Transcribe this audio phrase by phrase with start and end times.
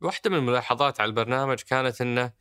[0.00, 2.32] واحدة من الملاحظات على البرنامج كانت أنه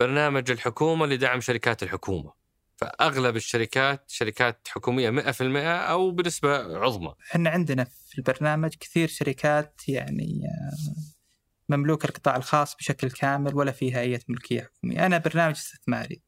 [0.00, 2.32] برنامج الحكومة لدعم شركات الحكومة.
[2.76, 7.14] فأغلب الشركات شركات حكومية 100% أو بنسبة عظمى.
[7.30, 14.00] إحنا عندنا في البرنامج كثير شركات يعني آه، مملوك القطاع الخاص بشكل كامل ولا فيها
[14.00, 15.06] أي ملكية حكومية.
[15.06, 16.22] أنا برنامج استثماري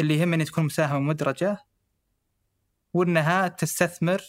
[0.00, 1.58] اللي يهمني تكون مساهمة مدرجة
[2.92, 4.22] وأنها تستثمر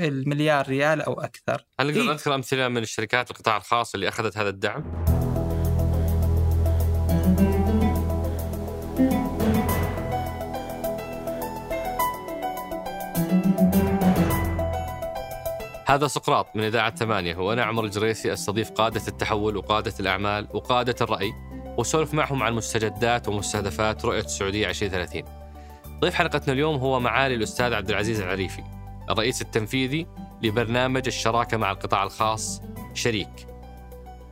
[0.00, 2.08] المليار ريال أو أكثر هل نقدر إيه.
[2.08, 5.06] نذكر أمثلة من الشركات القطاع الخاص اللي أخذت هذا الدعم؟
[15.88, 21.32] هذا سقراط من إذاعة ثمانية وأنا عمر الجريسي أستضيف قادة التحول وقادة الأعمال وقادة الرأي
[21.78, 25.22] وسولف معهم عن مستجدات ومستهدفات رؤية السعودية 2030
[26.00, 28.75] ضيف حلقتنا اليوم هو معالي الأستاذ عبد العزيز العريفي
[29.10, 30.06] الرئيس التنفيذي
[30.42, 32.62] لبرنامج الشراكة مع القطاع الخاص
[32.94, 33.46] شريك.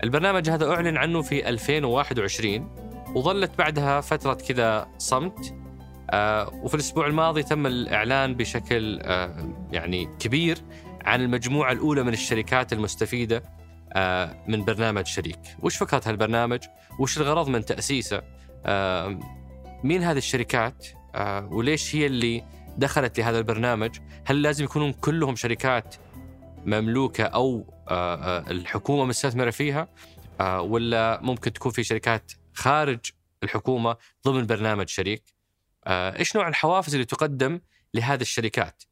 [0.04, 2.70] البرنامج هذا أعلن عنه في 2021
[3.14, 5.54] وظلت بعدها فترة كذا صمت.
[6.10, 10.58] آه وفي الأسبوع الماضي تم الإعلان بشكل آه يعني كبير
[11.04, 13.42] عن المجموعة الأولى من الشركات المستفيدة
[13.92, 15.40] آه من برنامج شريك.
[15.62, 16.60] وش فكرة هالبرنامج؟
[16.98, 18.22] وش الغرض من تأسيسه؟
[19.84, 20.86] مين هذه الشركات؟
[21.50, 22.44] وليش هي اللي
[22.78, 25.94] دخلت لهذا البرنامج هل لازم يكونون كلهم شركات
[26.64, 29.88] مملوكة أو آه آه الحكومة مستثمرة فيها
[30.40, 32.98] آه ولا ممكن تكون في شركات خارج
[33.42, 35.34] الحكومة ضمن برنامج شريك؟
[35.86, 37.60] إيش نوع الحوافز اللي تقدم
[37.94, 38.82] لهذه الشركات؟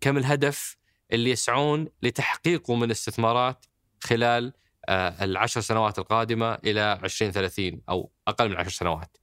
[0.00, 0.76] كم الهدف
[1.12, 3.66] اللي يسعون لتحقيقه من استثمارات
[4.04, 4.52] خلال
[4.88, 9.16] العشر سنوات القادمة إلى 2030 أو أقل من عشر سنوات؟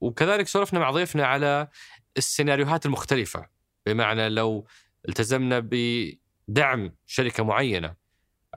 [0.00, 1.68] وكذلك سولفنا مع ضيفنا على
[2.16, 3.48] السيناريوهات المختلفة
[3.86, 4.66] بمعنى لو
[5.08, 7.94] التزمنا بدعم شركة معينة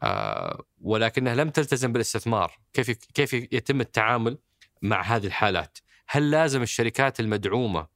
[0.03, 4.37] آه ولكنها لم تلتزم بالاستثمار كيف كيف يتم التعامل
[4.81, 7.87] مع هذه الحالات؟ هل لازم الشركات المدعومة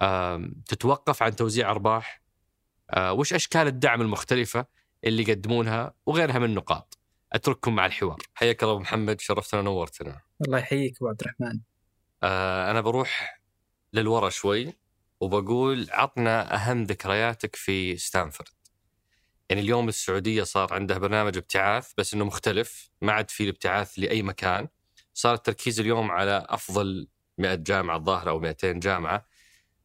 [0.00, 2.22] آه تتوقف عن توزيع أرباح؟
[2.90, 4.66] آه وش أشكال الدعم المختلفة
[5.04, 6.98] اللي يقدمونها وغيرها من النقاط؟
[7.32, 8.18] أترككم مع الحوار.
[8.34, 10.20] حياك الله أبو محمد شرفتنا ونورتنا.
[10.46, 11.60] الله يحييك أبو عبد الرحمن.
[12.22, 13.35] آه أنا بروح
[13.96, 14.72] للورا شوي
[15.20, 18.48] وبقول عطنا أهم ذكرياتك في ستانفورد.
[19.50, 24.22] يعني اليوم السعودية صار عندها برنامج ابتعاث بس إنه مختلف ما عاد في الابتعاث لأي
[24.22, 24.68] مكان.
[25.14, 27.08] صار التركيز اليوم على أفضل
[27.38, 29.26] 100 جامعة الظاهرة أو 200 جامعة.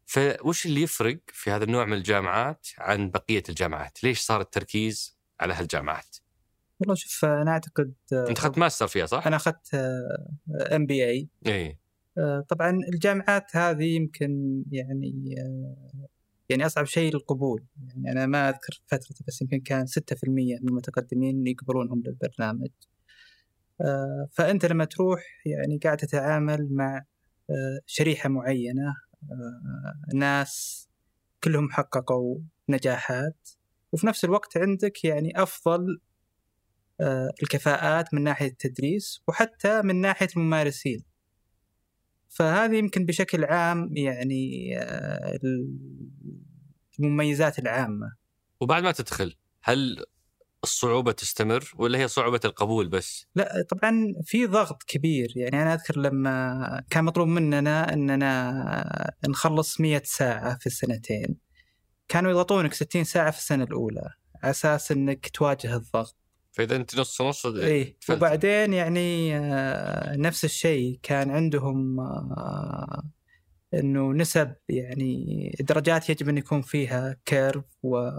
[0.05, 5.17] ف وش اللي يفرق في هذا النوع من الجامعات عن بقية الجامعات؟ ليش صار التركيز
[5.39, 6.17] على هالجامعات؟
[6.79, 9.75] والله شوف أنا أعتقد أنت أخذت ماستر فيها صح؟ أنا أخذت
[10.71, 11.29] MBA
[12.49, 16.07] طبعا الجامعات هذه يمكن يعني آه،
[16.49, 21.47] يعني أصعب شيء القبول يعني أنا ما أذكر فترة بس يمكن كان 6% من المتقدمين
[21.47, 22.69] يقبلونهم للبرنامج.
[23.81, 27.05] آه، فأنت لما تروح يعني قاعد تتعامل مع
[27.49, 28.95] آه، شريحة معينة
[30.13, 30.87] ناس
[31.43, 32.39] كلهم حققوا
[32.69, 33.49] نجاحات
[33.91, 35.99] وفي نفس الوقت عندك يعني أفضل
[37.43, 41.10] الكفاءات من ناحية التدريس وحتى من ناحية الممارسين.
[42.31, 45.39] فهذه يمكن بشكل عام يعني آه،
[46.99, 48.13] المميزات العامة.
[48.61, 50.05] وبعد ما تدخل هل
[50.63, 55.33] الصعوبة تستمر ولا هي صعوبة القبول بس؟ لا طبعا في ضغط كبير.
[55.35, 61.35] يعني أنا أذكر لما كان مطلوب مننا أننا نخلص 100 ساعة في السنتين.
[62.07, 64.09] كانوا يضغطونك 60 ساعة في السنة الأولى.
[64.43, 66.20] على أساس أنك تواجه الضغط.
[66.51, 73.03] فإذا انت نص نص إيه وبعدين يعني آه، نفس الشيء كان عندهم آه،
[73.73, 78.09] إنه نسب يعني درجات يجب أن يكون فيها كيرف و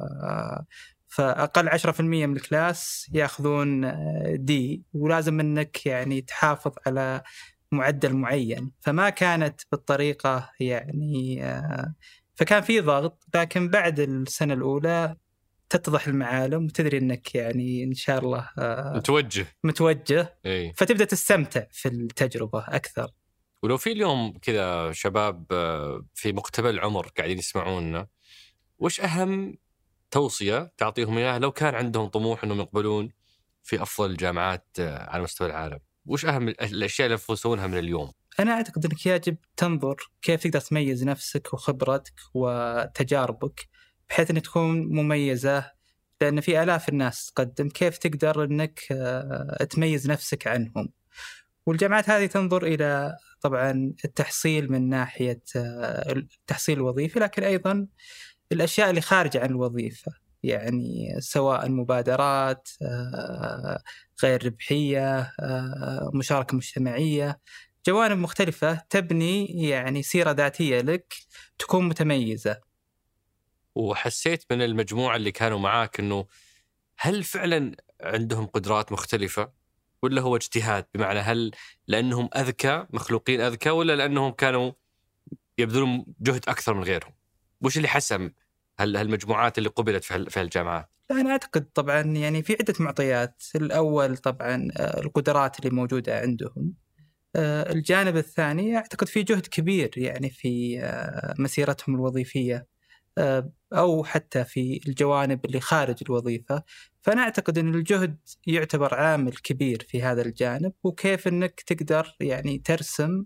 [1.08, 7.22] فاقل 10% من الكلاس يأخذون آه، دي ولازم إنك يعني تحافظ على
[7.72, 8.72] معدل معين.
[8.80, 11.42] فما كانت بالطريقة يعني
[12.34, 15.16] فكان في ضغط لكن بعد السنة الأولى
[15.72, 19.46] تتضح المعالم وتدري إنك يعني إن شاء الله آه، متوجه.
[19.64, 20.38] متوجه.
[20.46, 20.72] إي.
[20.76, 23.10] فتبدأ تستمتع في التجربة أكثر.
[23.62, 28.06] ولو في اليوم كذا شباب آه، في مقتبل العمر قاعدين يسمعونا
[28.78, 29.58] وش أهم
[30.10, 33.12] توصية تعطيهم إياها لو كان عندهم طموح إنهم يقبلون
[33.62, 38.52] في أفضل الجامعات آه، على مستوى العالم؟ وش أهم الأشياء اللي يفوزونها من اليوم؟ أنا
[38.52, 43.68] أعتقد إنك يجب تنظر كيف تقدر تميز نفسك وخبرتك وتجاربك
[44.12, 45.70] بحيث إنها تكون مميزة
[46.20, 50.88] لأن في آلاف الناس تقدم كيف تقدر إنك آه، تميز نفسك عنهم.
[51.66, 57.86] والجامعات هذه تنظر إلى طبعا التحصيل من ناحية آه، التحصيل الوظيفي لكن أيضا
[58.52, 60.12] الأشياء اللي خارجة عن الوظيفة
[60.42, 62.68] يعني سواء مبادرات
[64.22, 65.32] غير ربحية
[66.14, 67.40] مشاركة مجتمعية
[67.86, 71.14] جوانب مختلفة تبني يعني سيرة ذاتية لك
[71.58, 72.71] تكون متميزة.
[73.74, 76.26] وحسيت من المجموعة اللي كانوا معاك إنه
[76.98, 79.52] هل فعلا عندهم قدرات مختلفة
[80.02, 81.50] ولا هو اجتهاد بمعنى هل
[81.86, 84.72] لأنهم أذكى مخلوقين أذكى ولا لأنهم كانوا
[85.58, 87.12] يبذلون جهد أكثر من غيرهم؟
[87.60, 88.30] وش اللي حسم
[88.80, 95.00] هالمجموعات اللي قبلت في هالجامعات؟ أنا أعتقد طبعا يعني في عدة معطيات، الأول طبعا آه،
[95.00, 96.74] القدرات اللي موجودة عندهم.
[97.36, 102.66] آه، الجانب الثاني أعتقد في جهد كبير يعني في آه، مسيرتهم الوظيفية
[103.72, 106.62] أو حتى في الجوانب اللي خارج الوظيفة.
[107.02, 113.24] فأنا أعتقد إن الجهد يعتبر عامل كبير في هذا الجانب وكيف إنك تقدر يعني ترسم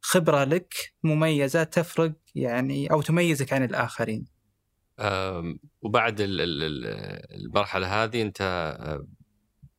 [0.00, 4.24] خبرة لك مميزة تفرق يعني أو تميزك عن الآخرين.
[5.82, 8.42] وبعد المرحلة هذه أنت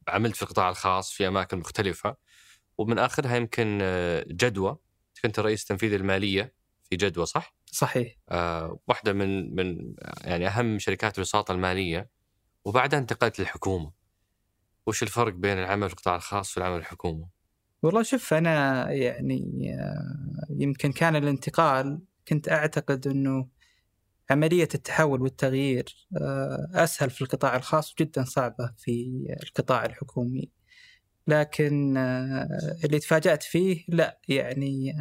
[0.08, 2.16] عملت في القطاع الخاص في أماكن مختلفة
[2.78, 4.78] ومن آخرها يمكن آه، جدوى.
[5.24, 6.54] كنت رئيس تنفيذي المالية.
[6.92, 8.16] في جدوى صح؟ صحيح.
[8.30, 9.94] أه واحدة من من
[10.24, 12.10] يعني أهم شركات الوساطة المالية
[12.66, 13.92] وبعدها انتقلت للحكومة.
[14.88, 17.28] وش الفرق بين العمل في القطاع الخاص والعمل الحكومة؟
[17.84, 23.48] والله شوف أنا يعني آه، يمكن كان الانتقال كنت أعتقد إنه
[24.30, 30.52] عملية التحول والتغيير آه، أسهل في القطاع الخاص وجدا صعبة في القطاع الحكومي.
[31.28, 32.48] لكن آه،
[32.86, 34.94] اللي تفاجأت فيه لا يعني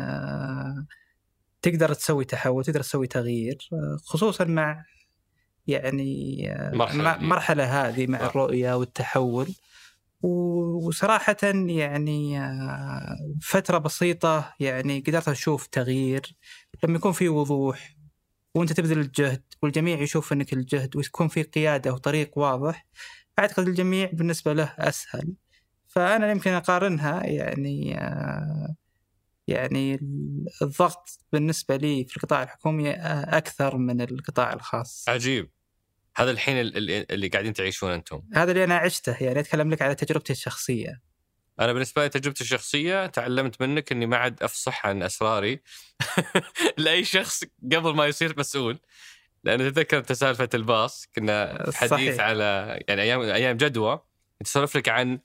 [1.62, 3.58] تقدر تسوي تحول تقدر تسوي تغيير
[4.04, 4.84] خصوصا مع
[5.66, 6.42] يعني
[6.72, 9.54] مرحلة, مرحلة هذه مع الرؤية والتحول.
[10.22, 16.36] وصراحة يعني آه، فترة بسيطة يعني قدرت أشوف تغيير.
[16.84, 17.96] لما يكون في وضوح
[18.54, 22.86] وأنت تبذل الجهد والجميع يشوف أنك الجهد ويكون في قيادة وطريق واضح
[23.38, 25.34] أعتقد الجميع بالنسبة له أسهل.
[25.86, 28.74] فأنا يمكن أقارنها يعني آه،
[29.50, 29.98] يعني
[30.62, 35.08] الضغط بالنسبة لي في القطاع الحكومي أكثر من القطاع الخاص.
[35.08, 35.50] عجيب.
[36.16, 38.22] هذا الحين اللي, اللي قاعدين تعيشون أنتم.
[38.34, 41.02] هذا اللي أنا عشته يعني أتكلم لك على تجربتي الشخصية.
[41.60, 45.60] أنا بالنسبة لي تجربتي الشخصية تعلمت منك إني ما عاد أفصح عن أسراري.
[46.78, 48.78] لأي شخص قبل ما يصير مسؤول.
[49.44, 52.20] لأن تتذكر أنت سالفة الباص كنا حديث صحيح.
[52.20, 54.00] على يعني أيام أيام جدوى
[54.42, 55.20] نتسولف لك عن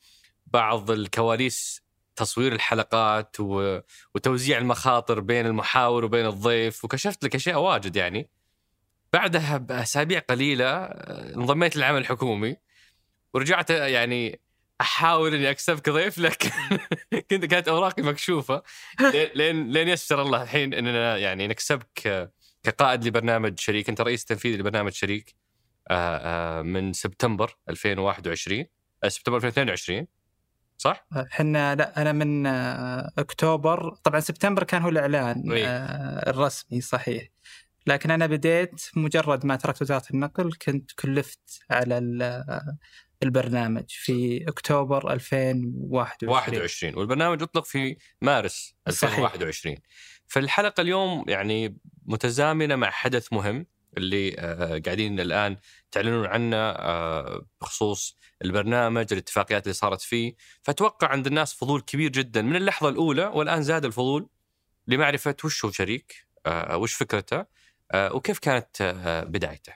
[0.46, 1.85] بعض الكواليس
[2.16, 3.80] تصوير الحلقات و...
[4.16, 8.30] وتوزيع المخاطر بين المحاور وبين الضيف وكشفت لك أشياء واجد يعني.
[9.14, 12.56] بعدها بأسابيع قليلة آه، انضميت للعمل الحكومي
[13.34, 14.40] ورجعت آه، يعني
[14.82, 16.50] أحاول إني أكسبك ضيف لكن
[17.30, 18.64] كنت كانت أوراقي مكشوفة
[19.36, 22.32] لين لين يسر الله الحين إننا يعني نكسبك آه،
[22.64, 23.90] كقائد لبرنامج شريك.
[23.90, 25.36] أنت رئيس تنفيذي لبرنامج شريك
[26.64, 28.66] من سبتمبر 2021
[29.08, 30.08] سبتمبر 2022
[30.78, 32.46] صح؟ إحنا لا أنا من
[33.18, 33.96] أكتوبر.
[34.04, 35.44] طبعا سبتمبر كان هو الإعلان
[36.28, 37.28] الرسمي صحيح.
[37.88, 41.98] لكن أنا بديت مجرد ما تركت وزارة النقل كنت كلفت على
[43.24, 49.86] البرنامج في أكتوبر 2021 21 والبرنامج أطلق في مارس 2021 صحيح.
[50.28, 53.66] فالحلقه اليوم يعني متزامنة مع حدث مهم.
[53.98, 55.58] اللي آه قاعدين الآن
[55.92, 60.36] تعلنون عنه آه بخصوص البرنامج الاتفاقيات اللي صارت فيه.
[60.62, 62.42] فأتوقع عند الناس فضول كبير جدا.
[62.42, 64.30] من اللحظة الأولى والآن زاد الفضول
[64.88, 67.46] لمعرفة وش هو شريك آه وش فكرته
[67.96, 68.96] وكيف كانت
[69.28, 69.74] بدايته؟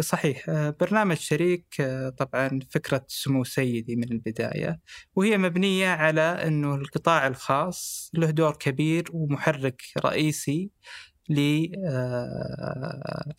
[0.00, 0.50] صحيح.
[0.50, 1.82] برنامج شريك
[2.18, 4.80] طبعا فكرة سمو سيدي من البداية
[5.16, 10.70] وهي مبنية على أنه القطاع الخاص له دور كبير ومحرك رئيسي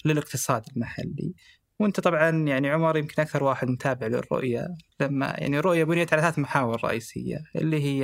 [0.05, 1.33] للاقتصاد المحلي.
[1.79, 4.67] وانت طبعا يعني عمر يمكن أكثر واحد متابع للرؤية
[4.99, 8.01] لما يعني الرؤية بنيت على ثلاث محاور رئيسية اللي هي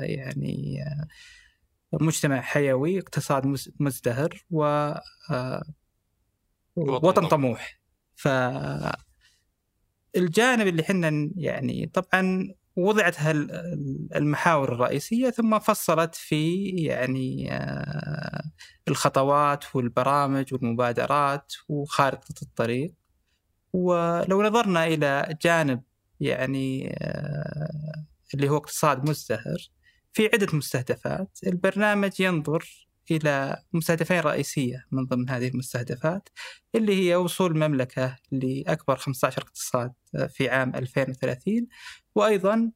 [0.00, 0.78] يعني
[1.92, 4.64] مجتمع حيوي اقتصاد مزدهر و
[5.30, 5.62] آه،
[6.76, 7.80] وطن طموح.
[8.16, 8.28] ف
[10.16, 13.16] الجانب اللي إحنا يعني طبعا وضعت
[14.16, 18.47] المحاور الرئيسية ثم فصلت في يعني آه،
[18.88, 22.94] الخطوات والبرامج والمبادرات وخارطة الطريق.
[23.72, 25.82] ولو نظرنا إلى جانب
[26.20, 29.70] يعني آه، اللي هو اقتصاد مزدهر
[30.12, 31.38] في عدة مستهدفات.
[31.46, 36.28] البرنامج ينظر إلى مستهدفين رئيسية من ضمن هذه المستهدفات
[36.74, 39.92] اللي هي وصول المملكة لأكبر 15 اقتصاد
[40.28, 41.66] في عام 2030
[42.14, 42.70] وأيضا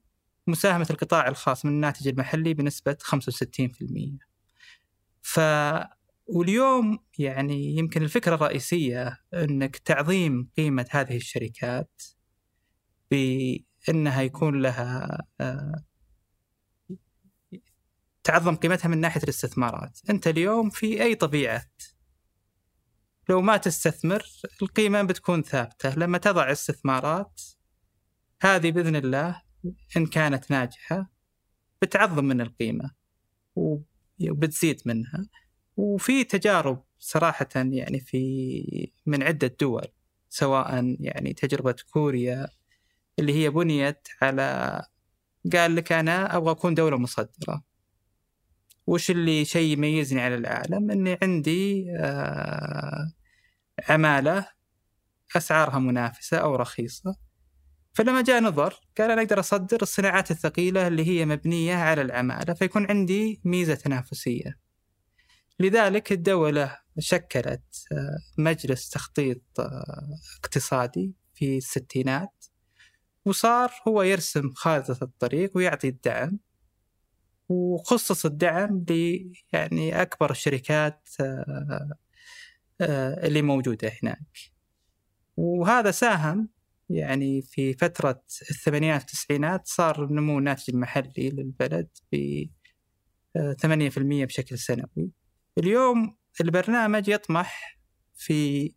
[0.47, 4.32] مساهمة القطاع الخاص من الناتج المحلي بنسبة 65%
[5.23, 5.41] ف
[6.27, 12.03] واليوم يعني يمكن الفكرة الرئيسية أنك تعظيم قيمة هذه الشركات
[13.11, 15.85] بأنها يكون لها آه،
[18.25, 20.01] تعظم قيمتها من ناحية الاستثمارات.
[20.11, 21.67] أنت اليوم في أي طبيعة
[23.29, 24.27] لو ما تستثمر
[24.63, 25.95] القيمة بتكون ثابتة.
[25.95, 27.43] لما تضع استثمارات
[28.43, 29.43] هذه بإذن الله
[29.97, 31.11] إن كانت ناجحة
[31.83, 32.91] بتعظم من القيمة.
[34.31, 35.27] وبتزيد منها.
[35.77, 39.87] وفي تجارب صراحة يعني في من عدة دول
[40.29, 42.49] سواء يعني تجربة كوريا
[43.19, 44.83] اللي هي بنيت على
[45.53, 47.63] قال لك أنا أبغى أكون دولة مصدرة.
[48.87, 53.13] وش اللي شيء يميزني على العالم؟ إني عندي آه
[53.89, 54.49] عمالة
[55.37, 57.17] أسعارها منافسة أو رخيصة.
[57.93, 62.91] فلما جاء نظر قال أنا أقدر أصدر الصناعات الثقيلة اللي هي مبنية على العمالة فيكون
[62.91, 64.59] عندي ميزة تنافسية
[65.61, 72.45] لذلك الدولة شكلت آه، مجلس تخطيط آه، اقتصادي في الستينات
[73.25, 76.39] وصار هو يرسم خارطة الطريق ويعطي الدعم
[77.49, 79.19] وخصص الدعم ل
[79.53, 81.89] يعني أكبر الشركات آه،
[83.27, 84.53] اللي موجودة هناك.
[85.37, 86.49] وهذا ساهم
[86.95, 92.45] يعني في فترة الثمانينات والتسعينات صار نمو الناتج المحلي للبلد ب
[93.37, 95.11] 8% آه، بشكل سنوي.
[95.59, 97.79] اليوم البرنامج يطمح
[98.15, 98.73] في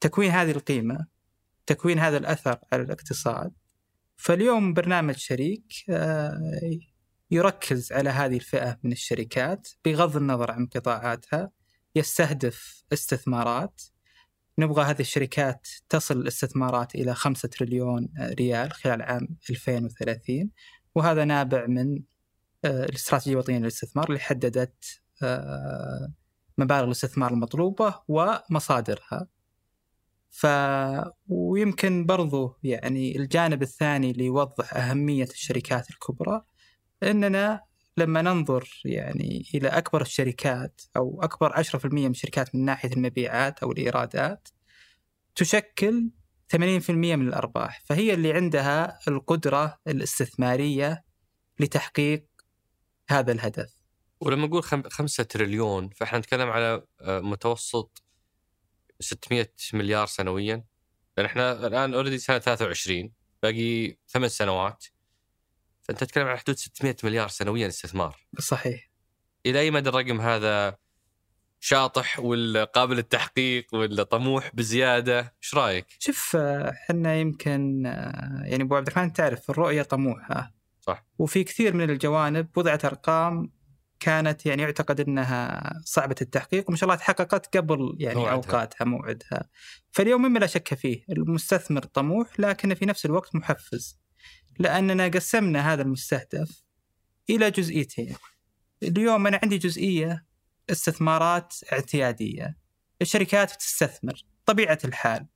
[0.00, 1.06] تكوين هذه القيمة
[1.66, 3.52] تكوين هذا الأثر على الاقتصاد
[4.16, 5.72] فاليوم برنامج شريك
[7.30, 11.50] يركز على هذه الفئة من الشركات بغض النظر عن قطاعاتها
[11.94, 13.82] يستهدف استثمارات
[14.58, 20.50] نبغى هذه الشركات تصل الاستثمارات إلى 5 تريليون ريال خلال عام 2030
[20.94, 22.02] وهذا نابع من
[22.64, 26.12] آه، الاستراتيجية الوطنية للاستثمار اللي حددت آه،
[26.58, 29.28] مبالغ الاستثمار المطلوبة ومصادرها.
[30.30, 30.46] ف
[31.28, 36.44] ويمكن برضو يعني الجانب الثاني اللي يوضح أهمية الشركات الكبرى
[37.02, 37.67] إننا
[37.98, 43.72] لما ننظر يعني إلى أكبر الشركات أو أكبر 10% من الشركات من ناحية المبيعات أو
[43.72, 44.48] الإيرادات
[45.34, 46.10] تشكل
[46.48, 51.04] 80% من الأرباح، فهي اللي عندها القدرة الاستثمارية
[51.60, 52.26] لتحقيق
[53.08, 53.74] هذا الهدف.
[54.20, 58.02] ولما نقول 5 تريليون فإحنا نتكلم على آه، متوسط
[59.00, 60.64] 600 مليار سنويا.
[61.16, 63.12] لأن إحنا الآن اوريدي سنة 23
[63.42, 64.84] باقي ثمان سنوات.
[65.88, 68.90] فأنت تتكلم عن حدود 600 مليار سنويا استثمار صحيح
[69.46, 70.76] إلى أي مدى الرقم هذا
[71.60, 77.82] شاطح ولا قابل للتحقيق ولا طموح بزيادة؟ إيش رأيك؟ شوف إحنا يمكن
[78.44, 83.52] يعني أبو عبد الرحمن تعرف الرؤية طموحه صح وفي كثير من الجوانب وضعت أرقام
[84.00, 88.34] كانت يعني يعتقد إنها صعبة التحقيق وما شاء الله تحققت قبل يعني موعدها.
[88.34, 89.48] أوقاتها موعدها.
[89.90, 93.98] فاليوم مما لا شك فيه المستثمر طموح لكن في نفس الوقت محفز.
[94.58, 96.62] لأننا قسمنا هذا المستهدف
[97.30, 98.16] إلى جزئيتين.
[98.82, 100.24] اليوم أنا عندي جزئية
[100.70, 102.58] استثمارات اعتيادية.
[103.02, 105.26] الشركات تستثمر طبيعة الحال.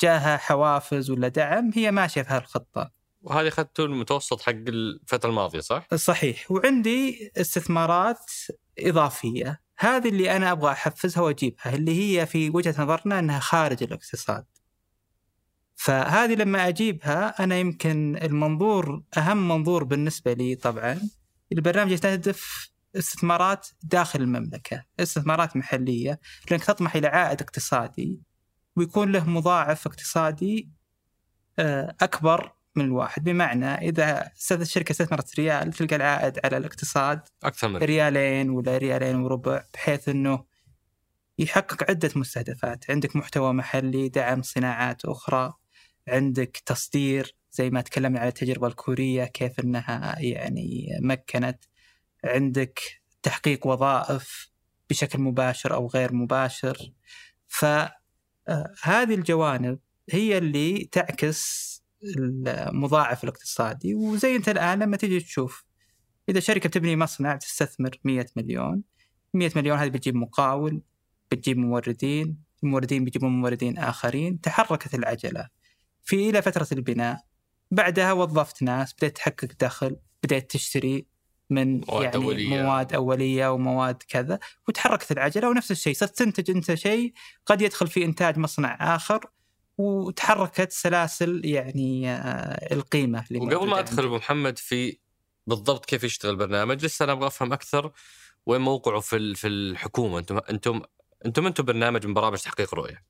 [0.00, 2.90] جاها حوافز ولا دعم هي ماشية في هالخطة
[3.22, 6.50] وهذه اخذته المتوسط حق الفترة الماضية صح؟ صحيح.
[6.50, 8.30] وعندي استثمارات
[8.78, 9.60] إضافية.
[9.78, 14.44] هذه اللي أنا أبغى أحفزها وأجيبها اللي هي في وجهة نظرنا أنها خارج الاقتصاد.
[15.84, 21.00] فهذه لما أجيبها أنا يمكن المنظور أهم منظور بالنسبة لي طبعا
[21.52, 28.20] البرنامج يستهدف استثمارات داخل المملكة، استثمارات محلية لأنك تطمح إلى عائد اقتصادي
[28.76, 30.70] ويكون له مضاعف اقتصادي
[31.58, 33.24] آه، أكبر من الواحد.
[33.24, 39.64] بمعنى إذا الشركة استثمرت ريال تلقى العائد على الاقتصاد أكثر من ريالين ولا ريالين وربع
[39.74, 40.44] بحيث إنه
[41.38, 45.54] يحقق عدة مستهدفات، عندك محتوى محلي، دعم صناعات أخرى،
[46.08, 51.64] عندك تصدير زي ما تكلمنا على التجربة الكورية كيف أنها يعني مكنت.
[52.24, 52.80] عندك
[53.22, 54.50] تحقيق وظائف
[54.90, 56.92] بشكل مباشر أو غير مباشر.
[57.48, 57.92] فهذه
[58.48, 59.78] آه، الجوانب
[60.10, 61.74] هي اللي تعكس
[62.16, 63.94] المضاعف الاقتصادي.
[63.94, 65.64] وزي أنت الآن لما تيجي تشوف
[66.28, 68.82] إذا شركة بتبني مصنع تستثمر 100 مليون
[69.34, 70.82] 100 مليون هذه بتجيب مقاول
[71.30, 75.48] بتجيب موردين الموردين بيجيبون موردين آخرين تحركت العجلة.
[76.04, 77.24] في إلى فتره البناء
[77.70, 81.06] بعدها وظفت ناس بديت تحقق دخل بديت تشتري
[81.50, 82.62] من مواد يعني أولية.
[82.62, 87.12] مواد اوليه ومواد كذا وتحركت العجله ونفس الشيء صرت تنتج انت شيء
[87.46, 89.20] قد يدخل في انتاج مصنع اخر
[89.78, 94.98] وتحركت سلاسل يعني آه، القيمه وقبل ما ادخل ابو محمد في
[95.46, 97.92] بالضبط كيف يشتغل البرنامج لسه أنا أبغى افهم أكثر
[98.46, 100.82] وين موقعه في في الحكومة أنتم أنتم
[101.26, 103.04] أنتم أنتم برنامج من برامج تحقيق الرؤيه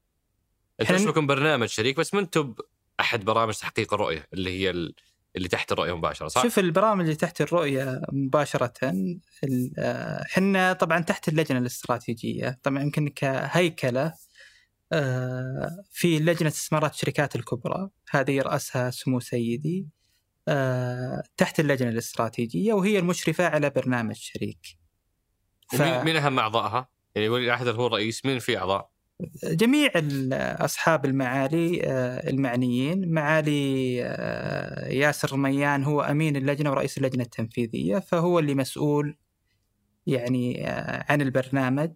[0.81, 2.55] أنتم اسمكم برنامج شريك بس ما أنتم
[3.01, 4.95] أحد برامج تحقيق الرؤية اللي هي ال-
[5.37, 8.73] اللي تحت الرؤية مباشرة صح؟ شوف البرامج اللي تحت الرؤية مباشرة
[9.45, 14.13] ال- آه، إحنا طبعا تحت اللجنة الاستراتيجية طبعا يمكن كهيكلة
[14.93, 19.87] آه، في لجنة استثمارات الشركات الكبرى هذه يرأسها سمو سيدي
[20.49, 24.59] آه، تحت اللجنة الاستراتيجية وهي المشرفة على برنامج شريك
[25.73, 28.91] ف- مين أهم اعضائها؟ يعني ولي العهد هو الرئيس مين في أعضاء؟
[29.45, 29.91] جميع
[30.65, 33.13] أصحاب المعالي آه، المعنيين.
[33.13, 39.17] معالي آه، ياسر رميان هو أمين اللجنة ورئيس اللجنة التنفيذية فهو اللي مسؤول
[40.07, 41.93] يعني آه، عن البرنامج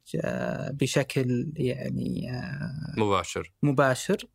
[0.71, 2.33] بشكل يعني
[2.97, 3.53] مباشر.
[3.63, 4.29] مباشر.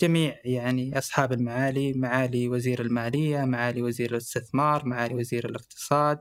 [0.00, 6.18] جميع يعني أصحاب المعالي معالي وزير المالية معالي وزير الاستثمار معالي وزير الاقتصاد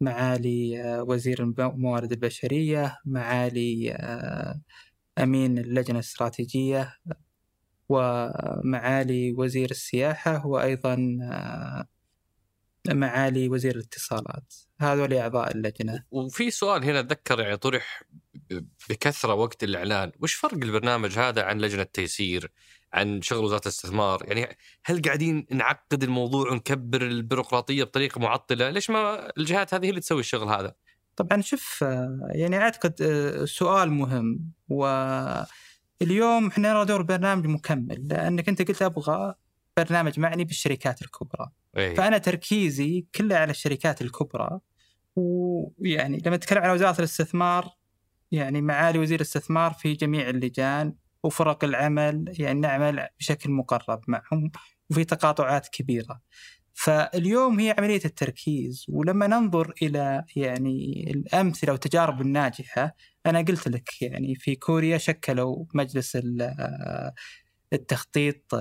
[0.00, 4.60] معالي آه، وزير الموارد البشرية معالي آه،
[5.18, 6.94] أمين اللجنة الاستراتيجية
[7.88, 11.86] ومعالي وزير السياحة وأيضا آه،
[12.88, 14.54] معالي وزير الاتصالات.
[14.80, 16.04] هذول أعضاء اللجنة.
[16.10, 18.02] وفي سؤال هنا أتذكر يعني طرح
[18.90, 22.52] بكثرة وقت الإعلان، وش فرق البرنامج هذا عن لجنة تيسير؟
[22.92, 29.32] عن شغل وزارة الاستثمار؟ يعني هل قاعدين نعقد الموضوع ونكبر البيروقراطية بطريقة معطلة؟ ليش ما
[29.38, 30.74] الجهات هذه هي اللي تسوي الشغل هذا؟
[31.16, 31.84] طبعا شوف
[32.34, 39.34] يعني أعتقد آه، سؤال مهم واليوم إحنا نرى دور برنامج مكمل لأنك أنت قلت أبغى
[39.76, 41.94] برنامج معني بالشركات الكبرى إيه.
[41.94, 44.60] فأنا تركيزي كله على الشركات الكبرى
[45.16, 47.68] ويعني لما نتكلم عن وزارة الاستثمار
[48.32, 50.94] يعني معالي وزير الاستثمار في جميع اللجان
[51.24, 54.50] وفرق العمل يعني نعمل بشكل مقرب معهم
[54.90, 56.20] وفي تقاطعات كبيرة.
[56.74, 62.96] فاليوم هي عملية التركيز ولما ننظر إلى يعني الأمثلة والتجارب الناجحة
[63.26, 66.54] أنا قلت لك يعني في كوريا شكلوا مجلس ال-
[67.72, 68.54] التخطيط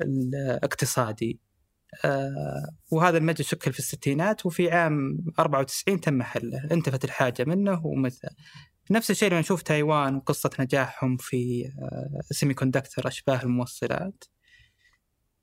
[0.00, 1.40] الاقتصادي
[2.90, 8.28] وهذا المجلس شكل في الستينات وفي عام 94 تم حله انتفت الحاجة منه ومثل
[8.90, 11.72] نفس الشيء لما نشوف تايوان وقصة نجاحهم في
[12.30, 14.24] سيمي كوندكتر أشباه الموصلات.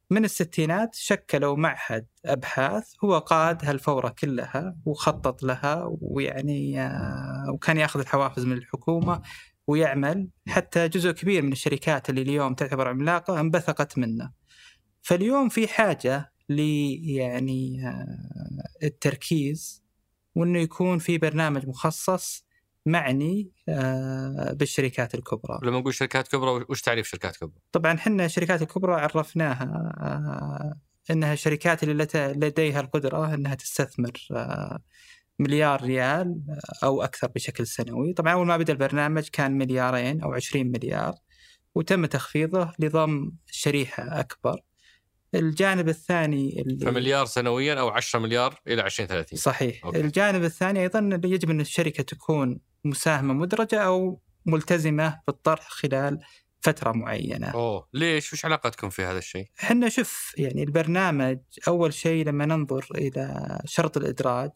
[0.10, 8.00] من الستينات شكلوا معهد أبحاث هو قاد هالفورة كلها وخطط لها ويعني آه، وكان ياخذ
[8.00, 9.22] الحوافز من الحكومة
[9.68, 10.30] ويعمل.
[10.48, 14.32] حتى جزء كبير من الشركات اللي اليوم تعتبر عملاقة انبثقت منه.
[15.02, 16.60] فاليوم في حاجة ل
[17.10, 19.84] يعني آه، التركيز
[20.36, 22.47] وإنه يكون في برنامج مخصص
[22.88, 25.60] معني آه، بالشركات الكبرى.
[25.64, 30.80] لما نقول شركات كبرى وش تعريف شركات كبرى؟ طبعا إحنا الشركات الكبرى عرفناها آه،
[31.12, 34.80] إنها الشركات اللي لديها القدرة إنها تستثمر آه،
[35.40, 36.42] مليار ريال
[36.84, 41.16] أو أكثر بشكل سنوي، طبعا أول ما بدأ البرنامج كان مليارين أو 20 مليار
[41.76, 44.62] وتم تخفيضه لضم شريحة أكبر.
[45.36, 50.00] الجانب الثاني اللي فمليار سنويا أو 10 مليار إلى 2030 صحيح أوكي.
[50.00, 56.20] الجانب الثاني أيضا يجب أن الشركة تكون مساهمة مدرجة أو ملتزمة بالطرح خلال
[56.62, 57.48] فترة معينة.
[57.48, 62.88] أوه ليش؟ وش علاقتكم في هذا الشيء؟ إحنا شوف يعني البرنامج أول شيء لما ننظر
[62.96, 64.52] إلى شرط الإدراج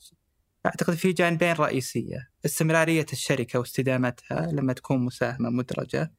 [0.65, 6.13] أعتقد في جانبين رئيسية، استمرارية الشركة واستدامتها لما تكون مساهمة مدرجة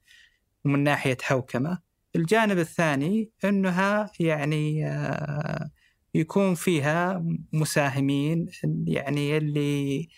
[0.65, 1.79] ومن ناحية حوكمة.
[2.17, 5.71] الجانب الثاني إنها يعني آه،
[6.15, 8.47] يكون فيها مساهمين
[8.87, 10.09] يعني اللي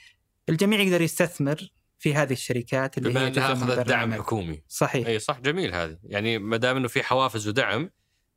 [0.49, 1.73] الجميع يقدر يستثمر
[2.05, 4.15] في هذه الشركات اللي بما هي انها أخذت دعم.
[4.15, 7.91] حكومي صحيح أي صح جميل هذه يعني ما دام إنه في حوافز ودعم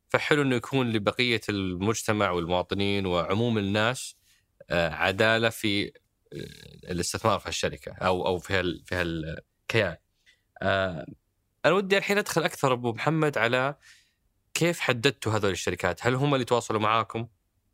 [0.08, 4.16] فحلو إنه يكون لبقية المجتمع والمواطنين وعموم الناس
[4.70, 5.90] آه، عدالة في آه،
[6.90, 9.96] الاستثمار في الشركة أو أو في هال في هالكيان.
[10.62, 11.06] آه،
[11.64, 13.74] أنا ودي الحين أدخل أكثر أبو محمد على
[14.54, 17.28] كيف حددتوا هذول الشركات؟ هل هم اللي تواصلوا معاكم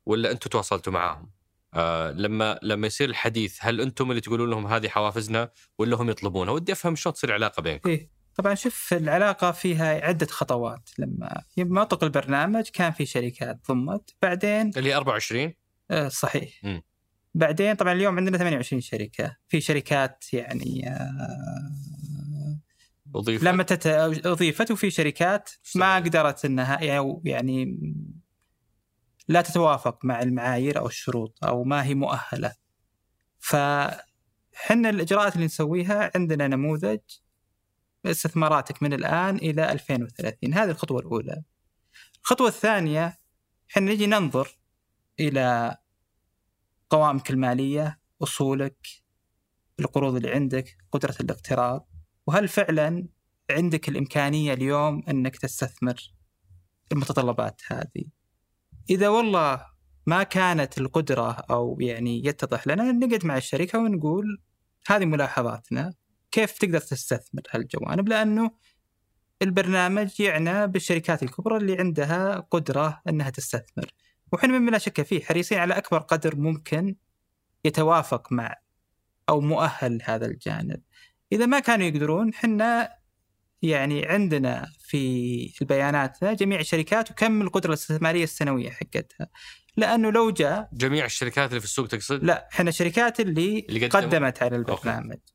[0.07, 1.30] ولا أنتم تواصلتوا معاهم؟
[1.74, 6.52] آه لما لما يصير الحديث هل أنتم اللي تقولون لهم هذه حوافزنا ولا هم يطلبونها؟
[6.52, 7.90] ودي أفهم شلون تصير العلاقة بينكم.
[7.90, 14.14] إيه طبعا شوف العلاقة فيها عدة خطوات لما لما أطلق البرنامج كان في شركات ضمت
[14.22, 15.52] بعدين اللي هي 24
[15.90, 16.82] آه صحيح مم.
[17.34, 22.60] بعدين طبعا اليوم عندنا 28 شركة في شركات يعني آه
[23.14, 23.87] اضيف لما تت...
[24.26, 25.96] أضيفت وفي شركات ما.
[25.96, 27.78] قدرت أنها يعني- يعني
[29.28, 32.54] لا تتوافق مع المعايير أو الشروط أو ما هي مؤهلة.
[33.38, 36.98] فحنا الإجراءات اللي نسويها عندنا نموذج
[38.06, 41.42] استثماراتك من الآن إلى 2030 هذه الخطوة الأولى.
[42.22, 43.18] الخطوة الثانية
[43.68, 44.58] حنا نجي ننظر
[45.20, 45.76] إلى
[46.90, 48.87] قوائمك المالية أصولك
[49.80, 51.88] القروض اللي عندك قدرة الاقتراض.
[52.26, 53.08] وهل فعلا
[53.50, 56.14] عندك الإمكانية اليوم أنك تستثمر
[56.92, 58.04] المتطلبات هذه؟
[58.90, 59.66] إذا والله
[60.06, 64.42] ما كانت القدرة أو يعني يتضح لنا نقعد مع الشركة ونقول
[64.88, 65.92] هذه ملاحظاتنا
[66.30, 68.50] كيف تقدر تستثمر هالجوانب؟ لأنه
[69.42, 73.94] البرنامج يعنى بالشركات الكبرى اللي عندها قدرة إنها تستثمر.
[74.32, 76.96] وحنا مما لا شك فيه حريصين على أكبر قدر ممكن
[77.64, 78.54] يتوافق مع
[79.28, 80.82] أو مؤهل هذا الجانب.
[81.32, 82.90] إذا ما كانوا يقدرون حنا
[83.68, 89.29] يعني عندنا في البيانات جميع الشركات وكم القدرة الاستثمارية السنوية حقتها.
[89.77, 94.42] لأنه لو جاء جميع الشركات اللي في السوق تقصد؟ لا إحنا الشركات اللي, اللي قدمت
[94.42, 95.11] على البرنامج.
[95.11, 95.35] أوكي.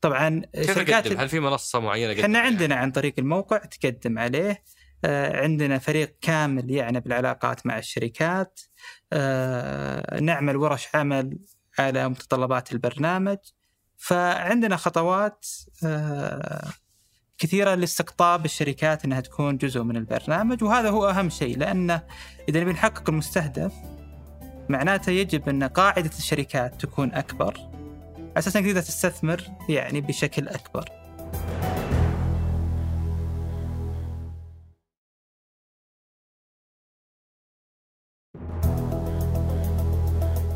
[0.00, 4.62] طبعا كيف شركات هل في منصة معينة إحنا عندنا عن طريق الموقع تقدم عليه
[5.04, 8.60] آه عندنا فريق كامل يعنى بالعلاقات مع الشركات
[9.12, 11.38] آه نعمل ورش عمل
[11.78, 13.38] على متطلبات البرنامج.
[13.96, 15.46] فعندنا خطوات
[15.84, 16.72] آه
[17.38, 22.02] كثيرة لاستقطاب الشركات إنها تكون جزء من البرنامج وهذا هو أهم شيء لأنه
[22.48, 23.72] إذا نبي نحقق المستهدف
[24.68, 27.54] معناته يجب أن قاعدة الشركات تكون أكبر
[28.18, 30.84] على أساس انك تقدر تستثمر يعني بشكل أكبر.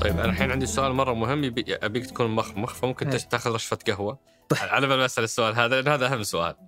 [0.01, 3.19] طيب أنا الحين عندي سؤال مرة مهم أبيك تكون مخمخ فممكن إيه.
[3.19, 4.61] تاخذ رشفة قهوة طيب.
[4.61, 6.68] على بال ما أسأل السؤال هذا لأن هذا أهم سؤال.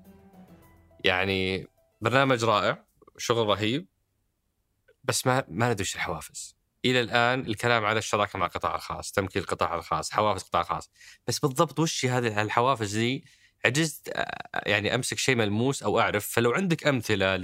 [1.05, 1.67] يعني
[2.01, 2.85] برنامج رائع
[3.19, 3.87] شغل رهيب
[5.05, 6.57] بس ما ما ندري الحوافز.
[6.85, 10.91] إلى الآن الكلام على الشراكة مع القطاع الخاص، تمكين القطاع الخاص، حوافز القطاع الخاص،
[11.27, 13.25] بس بالضبط وش هذه الحوافز دي؟
[13.65, 14.13] عجزت
[14.67, 17.37] يعني أمسك شيء ملموس أو أعرف، فلو عندك أمثلة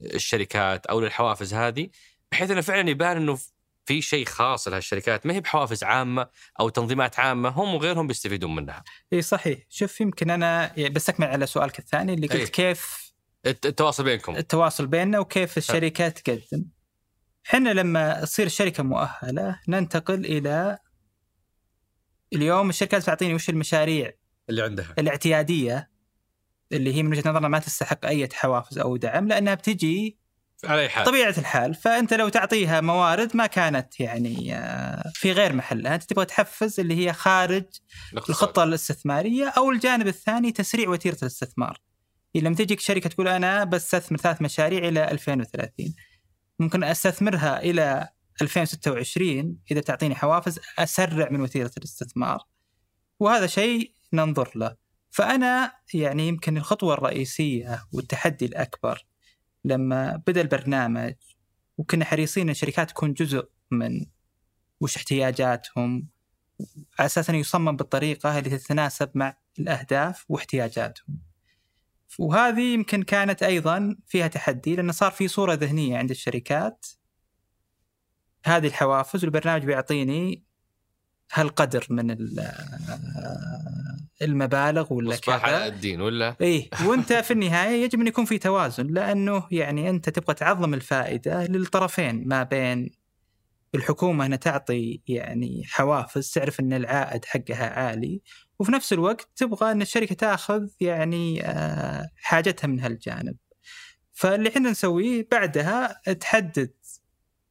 [0.00, 1.88] للشركات أو للحوافز هذه
[2.32, 3.38] بحيث إنه فعلا يبان إنه
[3.84, 6.28] في شيء خاص لهالشركات ما هي بحوافز عامة
[6.60, 8.84] أو تنظيمات عامة هم وغيرهم بيستفيدون منها.
[9.12, 12.46] إي صحيح، شوف يمكن أنا بس أكمل على سؤالك الثاني اللي قلت أي.
[12.46, 13.12] كيف
[13.46, 16.64] التواصل بينكم التواصل بيننا وكيف الشركة تقدم.
[17.46, 20.78] إحنا لما تصير الشركة مؤهلة ننتقل إلى
[22.32, 24.12] اليوم الشركات تعطيني وش المشاريع
[24.50, 25.90] اللي عندها الاعتيادية
[26.72, 30.18] اللي هي من وجهة نظرنا ما تستحق أي حوافز أو دعم لأنها بتجي
[30.64, 31.06] على أي حال.
[31.06, 35.94] طبيعة الحال فأنت لو تعطيها موارد ما كانت يعني آه، في غير محلها.
[35.94, 37.64] أنت تبغى تحفز اللي هي خارج
[38.28, 41.78] الخطة الاستثمارية أو الجانب الثاني تسريع وتيرة الاستثمار.
[42.34, 45.94] لما تجيك شركة تقول أنا بستثمر ثلاث مشاريع إلى 2030
[46.58, 48.08] ممكن أستثمرها إلى
[48.42, 52.38] 2026 إذا تعطيني حوافز أسرع من وتيرة الاستثمار.
[53.20, 54.76] وهذا شيء ننظر له.
[55.10, 59.06] فأنا يعني يمكن الخطوة الرئيسية والتحدي الأكبر
[59.64, 61.14] لما بدأ البرنامج
[61.78, 64.06] وكنا حريصين إن الشركات تكون جزء من
[64.80, 66.08] وش احتياجاتهم
[66.98, 71.18] على أساس إنه يصمم بالطريقة اللي تتناسب مع الأهداف واحتياجاتهم.
[72.18, 76.86] وهذه يمكن كانت أيضا فيها تحدي لأنه صار في صورة ذهنية عند الشركات
[78.44, 80.44] هذه الحوافز والبرنامج بيعطيني
[81.32, 82.10] هالقدر من
[84.22, 88.86] المبالغ ولا كذا على الدين ولا اي وأنت في النهاية يجب أن يكون في توازن
[88.86, 92.90] لأنه يعني أنت تبغى تعظم الفائدة للطرفين ما بين
[93.74, 98.22] الحكومة أنها تعطي يعني حوافز تعرف أن العائد حقها عالي
[98.58, 103.36] وفي نفس الوقت تبغى أن الشركة تأخذ يعني آه، حاجتها من هالجانب.
[104.12, 106.72] فاللي إحنا نسويه بعدها تحدد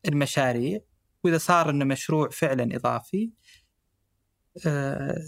[0.08, 0.80] المشاريع
[1.24, 3.32] وإذا صار انه مشروع فعلا إضافي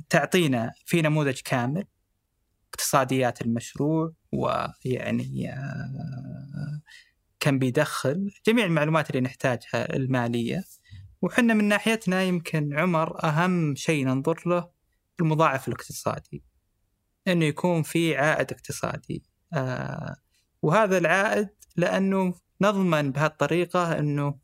[0.10, 1.86] تعطينا في نموذج كامل
[2.74, 6.82] اقتصاديات المشروع ويعني آه،
[7.40, 10.64] كم بيدخل جميع المعلومات اللي نحتاجها المالية.
[11.22, 14.70] وحنا من ناحيتنا يمكن عمر أهم شيء ننظر له
[15.20, 16.44] المضاعف الاقتصادي
[17.28, 19.24] إنه يكون في عائد اقتصادي.
[19.54, 20.16] آه
[20.62, 24.43] وهذا العائد لأنه نضمن بهالطريقة إنه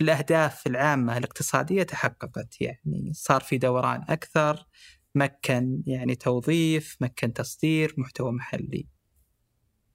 [0.00, 2.60] الأهداف العامة الاقتصادية تحققت.
[2.60, 4.66] يعني صار في دوران أكثر
[5.14, 8.88] مكن يعني توظيف مكن تصدير محتوى محلي.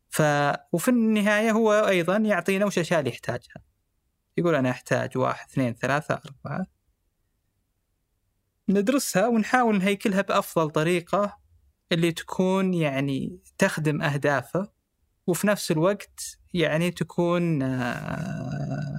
[0.09, 0.21] ف
[0.71, 3.63] وفي النهاية هو أيضا يعطينا وش الأشياء اللي يحتاجها.
[4.37, 6.65] يقول أنا أحتاج واحد اثنين ثلاثة أربعة.
[8.69, 11.37] ندرسها ونحاول نهيكلها بأفضل طريقة
[11.91, 14.71] اللي تكون يعني تخدم أهدافه
[15.27, 18.92] وفي نفس الوقت يعني تكون آه،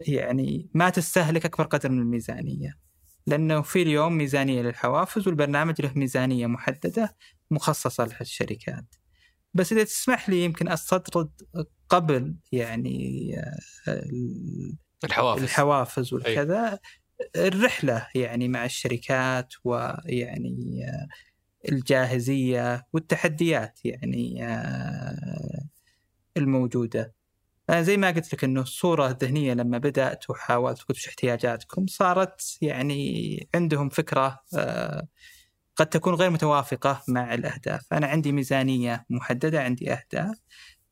[0.00, 2.78] يعني ما تستهلك أكبر قدر من الميزانية.
[3.26, 7.16] لأنه في اليوم ميزانية للحوافز والبرنامج له ميزانية محددة
[7.50, 8.94] مخصصة للشركات
[9.54, 11.30] بس إذا تسمح لي يمكن أستطرد
[11.88, 13.30] قبل يعني
[15.04, 15.42] الحوافز.
[15.42, 16.78] الحوافز والكذا
[17.36, 21.08] الرحلة يعني مع الشركات ويعني آه،
[21.72, 25.68] الجاهزية والتحديات يعني آه،
[26.36, 27.14] الموجودة.
[27.70, 32.58] أنا زي ما قلت لك إنه الصورة الذهنية لما بدأت وحاولت قلت وش احتياجاتكم صارت
[32.62, 35.08] يعني عندهم فكرة آه،
[35.76, 40.40] قد تكون غير متوافقة مع الأهداف، أنا عندي ميزانية محددة عندي أهداف.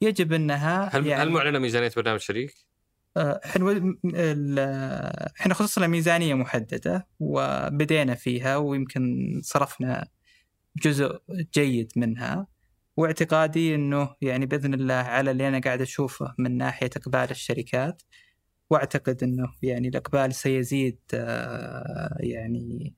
[0.01, 2.55] يجب إنها هل يعني هل معلنة ميزانية برنامج شريك؟
[3.17, 3.97] آه، إحنا
[5.41, 10.09] إحنا خصصنا ميزانية محددة وبدينا فيها ويمكن صرفنا
[10.83, 11.21] جزء
[11.55, 12.47] جيد منها.
[12.99, 18.03] واعتقادي إنه يعني بإذن الله على اللي أنا قاعد أشوفه من ناحية إقبال الشركات
[18.71, 22.95] وأعتقد إنه يعني الإقبال سيزيد آه، يعني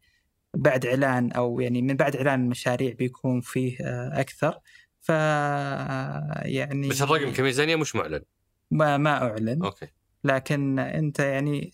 [0.54, 4.58] بعد إعلان أو يعني من بعد إعلان المشاريع بيكون فيه آه، أكثر.
[5.00, 8.22] ف يعني بس الرقم كميزانيه مش معلن.
[8.70, 9.64] ما ما أعلن.
[9.64, 9.86] أوكي.
[10.24, 11.72] لكن أنت يعني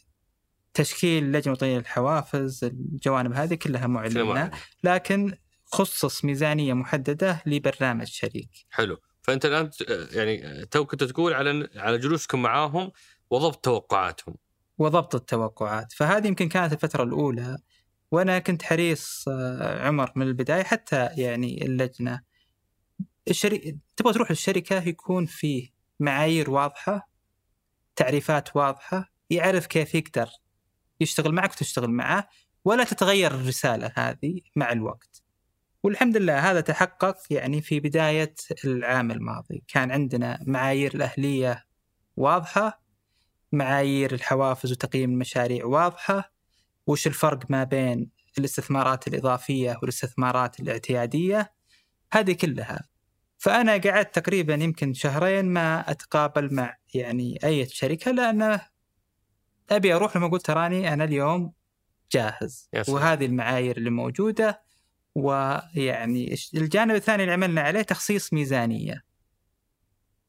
[0.74, 4.24] تشكيل لجنة وطنيه للحوافز الجوانب هذه كلها معلنة.
[4.24, 4.50] معلن.
[4.84, 5.32] لكن
[5.66, 8.50] خصص ميزانية محددة لبرنامج شريك.
[8.70, 8.98] حلو.
[9.22, 9.70] فأنت الآن
[10.12, 12.92] يعني تو كنت تقول على على جلوسكم معاهم
[13.30, 14.34] وضبط توقعاتهم.
[14.78, 15.92] وضبط التوقعات.
[15.92, 17.58] فهذه يمكن كانت الفترة الأولى
[18.10, 22.20] وأنا كنت حريص آه، عمر من البداية حتى يعني اللجنة.
[23.28, 23.78] الشري...
[23.96, 25.68] تبغى تروح للشركه يكون فيه
[26.00, 27.08] معايير واضحة
[27.96, 30.28] تعريفات واضحة يعرف كيف يقدر
[31.00, 32.28] يشتغل معك وتشتغل معه
[32.64, 35.15] ولا تتغير الرسالة هذه مع الوقت.
[35.86, 39.64] والحمد لله هذا تحقق يعني في بداية العام الماضي.
[39.68, 41.64] كان عندنا معايير الأهلية
[42.16, 42.82] واضحة
[43.52, 46.32] معايير الحوافز وتقييم المشاريع واضحة
[46.86, 51.52] وش الفرق ما بين الاستثمارات الإضافية والاستثمارات الاعتيادية؟
[52.12, 52.88] هذه كلها.
[53.38, 58.60] فأنا قعدت تقريبا يمكن شهرين ما أتقابل مع يعني أي شركة لأن
[59.70, 61.52] أبي أروح لما قلت تراني أنا اليوم
[62.12, 62.70] جاهز.
[62.88, 64.65] وهذه المعايير اللي موجودة
[65.16, 69.04] ويعني الجانب الثاني اللي عملنا عليه تخصيص ميزانية.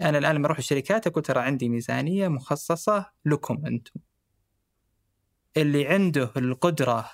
[0.01, 3.99] أنا الآن لما أروح الشركات أقول ترى عندي ميزانية مخصصة لكم أنتم.
[5.57, 7.11] اللي عنده القدرة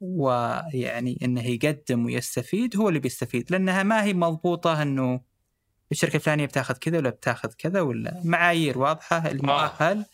[0.00, 5.20] ويعني إنه يقدم ويستفيد هو اللي بيستفيد لأنها ما هي مضبوطة إنه
[5.92, 10.04] الشركة الفلانية بتاخذ كذا ولا بتاخذ كذا ولا معايير واضحة المؤهل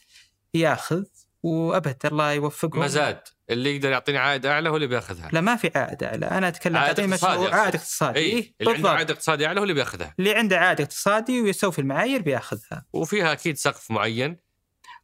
[0.55, 1.05] ياخذ
[1.43, 2.83] وابد الله يوفقهم.
[2.83, 3.21] مزاد.
[3.51, 5.29] اللي يقدر يعطيني عائد أعلى هو اللي بيأخذها.
[5.33, 6.27] لا ما في عائد أعلى.
[6.27, 7.55] أنا أتكلم عائد اقتصادي مشروع.
[7.61, 8.19] عائد اقتصادي.
[8.19, 8.91] اي إيه، اللي عنده.
[8.91, 10.15] عائد اقتصادي أعلى هو اللي بيأخذها.
[10.19, 12.85] اللي عنده عائد اقتصادي ويستوفي المعايير بيأخذها.
[12.93, 14.37] وفيها أكيد سقف معين.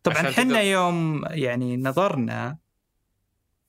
[0.02, 2.58] طبعا إحنا تقدر- يوم يعني نظرنا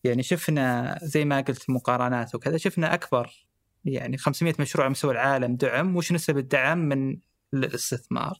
[0.04, 3.48] يعني شفنا زي ما قلت مقارنات وكذا شفنا أكبر
[3.86, 5.96] يعني 500 مشروع على مستوى العالم دعم.
[5.96, 7.18] وش نسب الدعم من
[7.54, 8.40] الاستثمار؟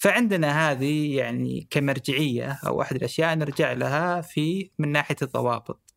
[0.00, 5.94] فعندنا هذه يعني كمرجعية أو أحد الأشياء نرجع لها في من ناحية الضوابط.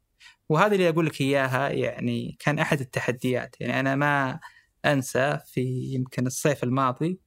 [0.49, 3.55] وهذا اللي أقول لك إياها يعني كان أحد التحديات.
[3.61, 4.39] يعني أنا ما
[4.85, 5.61] أنسى في
[5.93, 7.19] يمكن الصيف الماضي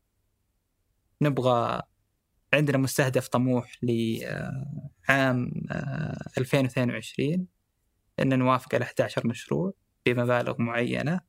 [1.23, 1.83] نبغى
[2.55, 5.53] عندنا مستهدف طموح لعام
[6.39, 7.47] 2022
[8.21, 9.73] إن نوافق على 11 مشروع
[10.07, 11.21] بمبالغ معينة.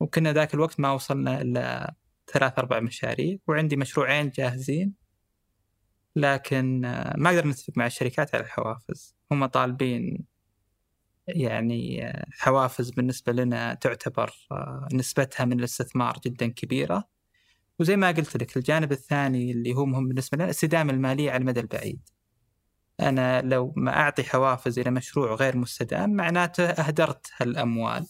[0.00, 1.94] وكنا ذاك الوقت ما وصلنا إلا
[2.32, 5.04] ثلاث أربع مشاريع وعندي مشروعين جاهزين
[6.16, 9.16] لكن آه، ما قدرنا نتفق مع الشركات على الحوافز.
[9.32, 10.24] هم طالبين
[11.28, 17.04] يعني آه، حوافز بالنسبة لنا تعتبر آه، نسبتها من الاستثمار جدا كبيرة.
[17.78, 21.60] وزي ما قلت لك الجانب الثاني اللي هو مهم بالنسبة لنا الاستدامة المالية على المدى
[21.60, 22.08] البعيد.
[23.00, 28.06] أنا لو ما أعطي حوافز إلى مشروع غير مستدام معناته أهدرت هالأموال.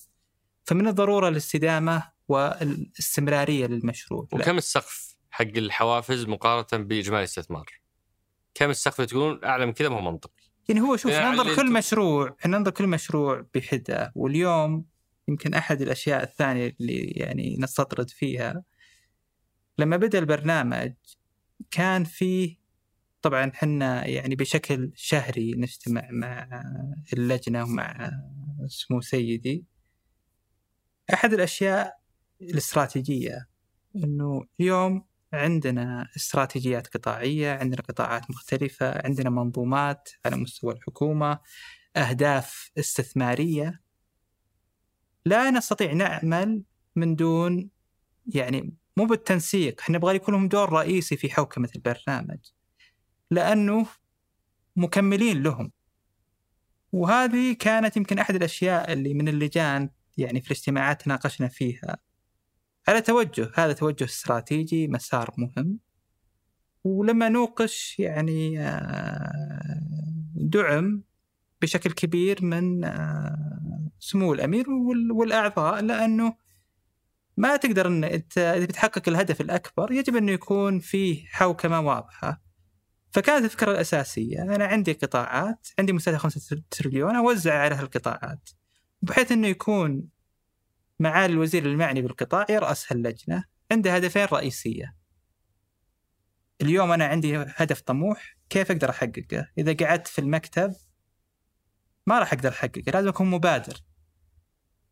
[0.64, 4.28] فمن الضرورة الاستدامة والاستمرارية للمشروع.
[4.32, 4.38] لا.
[4.38, 7.66] وكم السقف حق الحوافز مقارنة بإجمالي الاستثمار؟
[8.54, 10.42] كم السقف تقول اعلى من كذا ما هو منطقي.
[10.68, 14.86] يعني هو شوف يعني ننظر كل مشروع ننظر كل مشروع بحدة واليوم
[15.28, 18.64] يمكن أحد الأشياء الثانية اللي يعني نستطرد فيها.
[19.78, 20.92] لما بدأ البرنامج
[21.70, 22.56] كان فيه
[23.22, 26.62] طبعا حنا يعني بشكل شهري نجتمع مع
[27.12, 28.10] اللجنة ومع
[28.66, 29.64] سمو سيدي.
[31.14, 32.03] أحد الأشياء
[32.50, 33.48] الاستراتيجية.
[33.96, 41.38] أنه اليوم عندنا استراتيجيات قطاعية عندنا قطاعات مختلفة عندنا منظومات على مستوى الحكومة
[41.96, 43.80] أهداف استثمارية.
[45.24, 46.62] لا نستطيع نعمل
[46.96, 47.70] من دون
[48.26, 52.38] يعني مو بالتنسيق إحنا نبغى يكون لهم دور رئيسي في حوكمة البرنامج.
[53.30, 53.86] لأنه
[54.76, 55.72] مكملين لهم.
[56.92, 61.96] وهذه كانت يمكن أحد الأشياء اللي من اللجان يعني في الاجتماعات ناقشنا فيها.
[62.88, 65.78] على توجه هذا توجه استراتيجي مسار مهم
[66.84, 69.80] ولما نوقش يعني آه،
[70.34, 71.02] دعم
[71.62, 76.36] بشكل كبير من آه، سمو الأمير وال- والأعضاء لأنه
[77.36, 82.42] ما تقدر إن أنت إذا بتحقق الهدف الأكبر يجب إنه يكون فيه حوكمة واضحة.
[83.10, 88.48] فكانت الفكرة الأساسية أنا عندي قطاعات عندي مستهدف 5 تريليون أوزع على هالقطاعات
[89.02, 90.08] بحيث إنه يكون
[90.98, 94.96] معالي الوزير المعني بالقطاع يراس هاللجنه عنده هدفين رئيسية.
[96.62, 100.74] اليوم أنا عندي هدف طموح كيف أقدر أحققه؟ إذا قعدت في المكتب
[102.06, 103.80] ما راح أقدر أحققه، لازم أكون مبادر.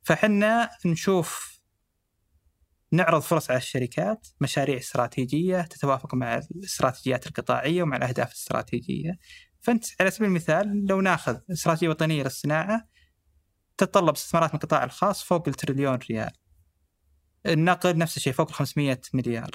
[0.03, 1.61] فحنا نشوف
[2.93, 9.19] نعرض فرص على الشركات، مشاريع استراتيجية تتوافق مع الاستراتيجيات القطاعية ومع الأهداف الاستراتيجية.
[9.61, 12.89] فأنت على سبيل المثال لو ناخذ استراتيجية وطنية للصناعة
[13.87, 16.31] تتطلب استثمارات من القطاع الخاص فوق التريليون ريال.
[17.47, 19.51] النقل نفس الشيء فوق ال 500 مليار.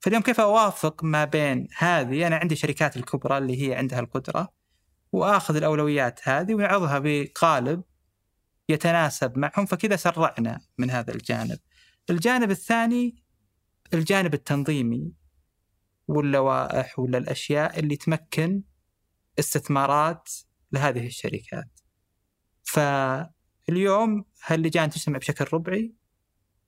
[0.00, 4.48] فاليوم كيف أوافق ما بين هذه أنا عندي شركات الكبرى اللي هي عندها القدرة
[5.12, 7.82] وآخذ الأولويات هذه ونعرضها بقالب
[8.68, 11.58] يتناسب معهم فكذا سرعنا من هذا الجانب.
[12.10, 13.22] الجانب الثاني
[13.94, 15.12] الجانب التنظيمي
[16.08, 18.62] واللوائح ولا الاشياء اللي تمكن
[19.38, 20.28] استثمارات
[20.72, 21.80] لهذه الشركات.
[23.68, 25.92] فاليوم هاللجان تجتمع بشكل ربعي؟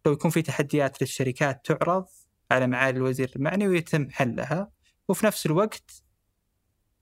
[0.07, 2.07] لو يكون في تحديات للشركات تعرض
[2.51, 4.71] على معالي الوزير المعني ويتم حلها
[5.09, 6.03] وفي نفس الوقت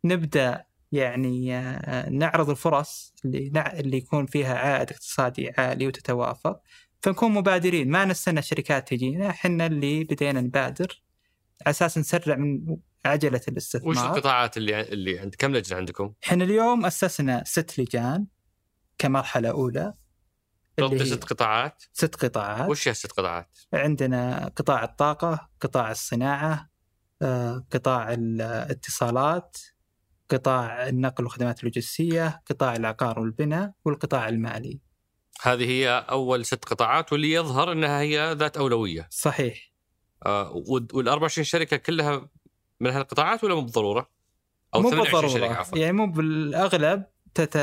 [0.04, 6.60] نبدأ يعني آه، نعرض الفرص اللي نع- اللي يكون فيها عائد اقتصادي عالي وتتوافق
[7.02, 7.90] فنكون مبادرين.
[7.90, 11.02] ما نستنى الشركات تجينا إحنا اللي بدينا نبادر
[11.66, 13.94] على أساس نسرع من عجلة وش الاستثمار.
[14.16, 18.26] القطاعات اللي اللي عند كم لجنة عندكم؟ إحنا اليوم أسسنا ست لجان.
[18.98, 19.94] كمرحلة أولى.
[20.78, 22.70] اللي ست قطاعات؟ ست قطاعات.
[22.70, 26.70] وش هي الست قطاعات؟ عندنا قطاع الطاقة قطاع الصناعة
[27.22, 29.56] آه، قطاع الاتصالات
[30.30, 34.80] قطاع النقل والخدمات اللوجستية قطاع العقار والبناء والقطاع المالي.
[35.42, 39.08] هذه هي أول ست قطاعات واللي يظهر إنها هي ذات أولوية.
[39.10, 39.72] صحيح.
[40.26, 40.52] آه
[40.92, 42.28] وال 24 شركة كلها
[42.80, 44.10] من هالقطاعات ولا مو بالضرورة؟
[44.74, 45.60] أو مو 28 شركه بالضرورة.
[45.60, 45.78] عفوا.
[45.78, 47.04] يعني مو بالأغلب
[47.40, 47.56] تت...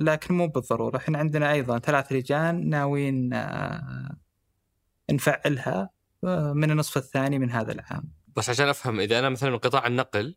[0.00, 4.16] لكن مو بالضرورة إحنا عندنا أيضا ثلاث لجان ناويين آه،
[5.10, 5.90] نفعلها
[6.24, 9.86] آه، من النصف الثاني من هذا العام بس عشان أفهم إذا أنا مثلا من قطاع
[9.86, 10.36] النقل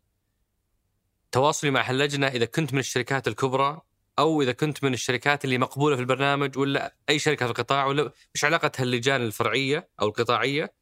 [1.32, 3.80] تواصلي مع هاللجنة إذا كنت من الشركات الكبرى
[4.18, 8.12] أو إذا كنت من الشركات اللي مقبولة في البرنامج ولا أي شركة في القطاع ولا
[8.34, 10.74] مش علاقة هاللجان الفرعية أو القطاعية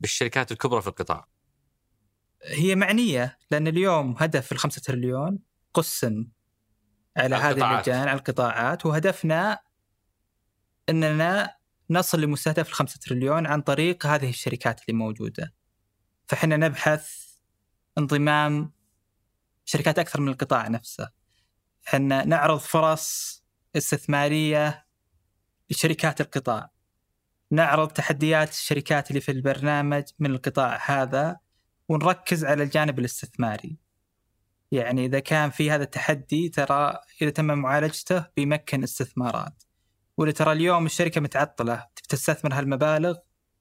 [0.00, 1.28] بالشركات الكبرى في القطاع؟
[2.44, 5.38] هي معنية لأن اليوم هدف الخمسة تريليون
[5.74, 6.26] قسم
[7.16, 7.74] على هذه.
[7.74, 9.58] اللجان على القطاعات وهدفنا
[10.88, 11.56] أننا
[11.90, 15.54] نصل لمستهدف الخمسة تريليون عن طريق هذه الشركات اللي موجودة.
[16.26, 17.26] فحنا نبحث
[17.98, 18.72] انضمام
[19.64, 21.08] شركات أكثر من القطاع نفسه.
[21.84, 23.42] حنا نعرض فرص
[23.76, 24.86] استثمارية
[25.70, 26.70] لشركات القطاع.
[27.50, 31.36] نعرض تحديات الشركات اللي في البرنامج من القطاع هذا
[31.88, 33.76] ونركز على الجانب الاستثماري.
[34.72, 39.62] يعني إذا كان في هذا التحدي ترى إذا تم معالجته بيمكن استثمارات.
[40.16, 43.16] ولا ترى اليوم الشركة متعطلة تبي تستثمر هالمبالغ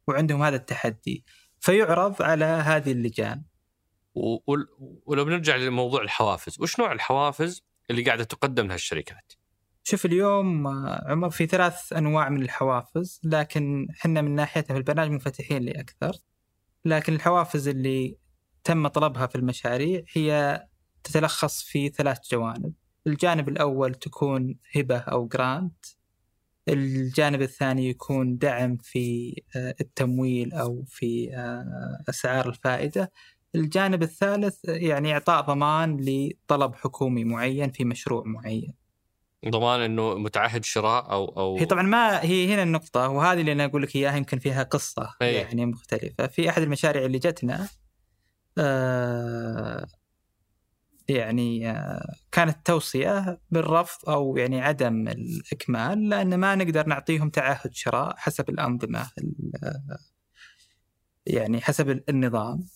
[0.08, 1.26] وعندهم هذا التحدي
[1.60, 3.44] فيعرض على هذه اللجان.
[5.06, 9.34] ولو بنرجع لموضوع الحوافز، وش نوع الحوافز اللي قاعدة تقدم لهالشركات؟
[9.84, 15.12] شوف اليوم آه، عمر في ثلاث أنواع من الحوافز لكن إحنا من ناحيتها في البرنامج
[15.12, 16.12] منفتحين لأكثر.
[16.86, 18.18] لكن الحوافز اللي
[18.64, 20.62] تم طلبها في المشاريع هي
[21.04, 22.74] تتلخص في ثلاث جوانب.
[23.08, 25.86] الجانب الأول تكون هبة أو جرانت
[26.70, 33.12] الجانب الثاني يكون دعم في آه، التمويل أو في آه، أسعار الفائدة.
[33.56, 38.74] الجانب الثالث يعني إعطاء ضمان لطلب حكومي معين في مشروع معين.
[39.50, 43.66] ضمان إنه متعهد شراء أو أو هي طبعا ما هي هنا النقطة وهذه اللي أنا
[43.66, 45.34] أقول لك إياها يمكن فيها قصة أي.
[45.34, 46.28] يعني مختلفة.
[46.28, 47.68] في أحد المشاريع اللي جتنا
[48.58, 49.88] آه
[51.16, 58.16] يعني آه كانت توصية بالرفض أو يعني عدم الإكمال لأن ما نقدر نعطيهم تعهد شراء
[58.18, 59.52] حسب الأنظمة ال-
[61.26, 62.68] يعني حسب النظام.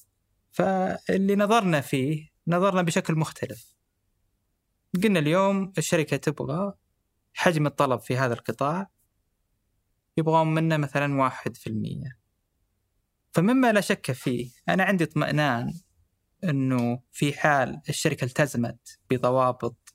[0.52, 3.76] فاللي نظرنا فيه نظرنا بشكل مختلف.
[5.04, 6.74] قلنا اليوم الشركة تبغى
[7.34, 8.90] حجم الطلب في هذا القطاع
[10.18, 12.18] يبغون منا مثلا واحد في المية.
[13.32, 15.74] فمما لا شك فيه أنا عندي اطمئنان
[16.50, 19.94] أنه في حال الشركة التزمت بضوابط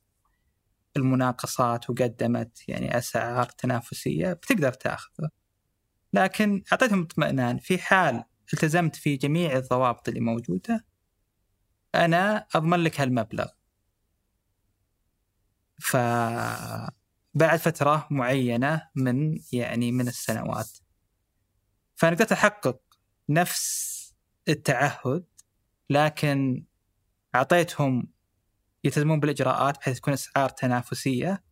[0.96, 5.30] المناقصات وقدمت يعني أسعار تنافسية بتقدر تأخذه.
[6.12, 10.86] لكن أعطيتهم اطمئنان في حال التزمت في جميع الضوابط اللي موجودة
[11.94, 13.46] أنا أضمن لك هالمبلغ.
[15.80, 15.96] ف
[17.34, 20.78] بعد فترة معينة من يعني من السنوات.
[21.96, 22.80] فأنا قدرت أحقق
[23.28, 24.01] نفس
[24.48, 25.24] التعهد
[25.91, 26.64] لكن
[27.34, 28.09] أعطيتهم
[28.84, 31.43] يلتزمون بالإجراءات بحيث تكون أسعار تنافسية.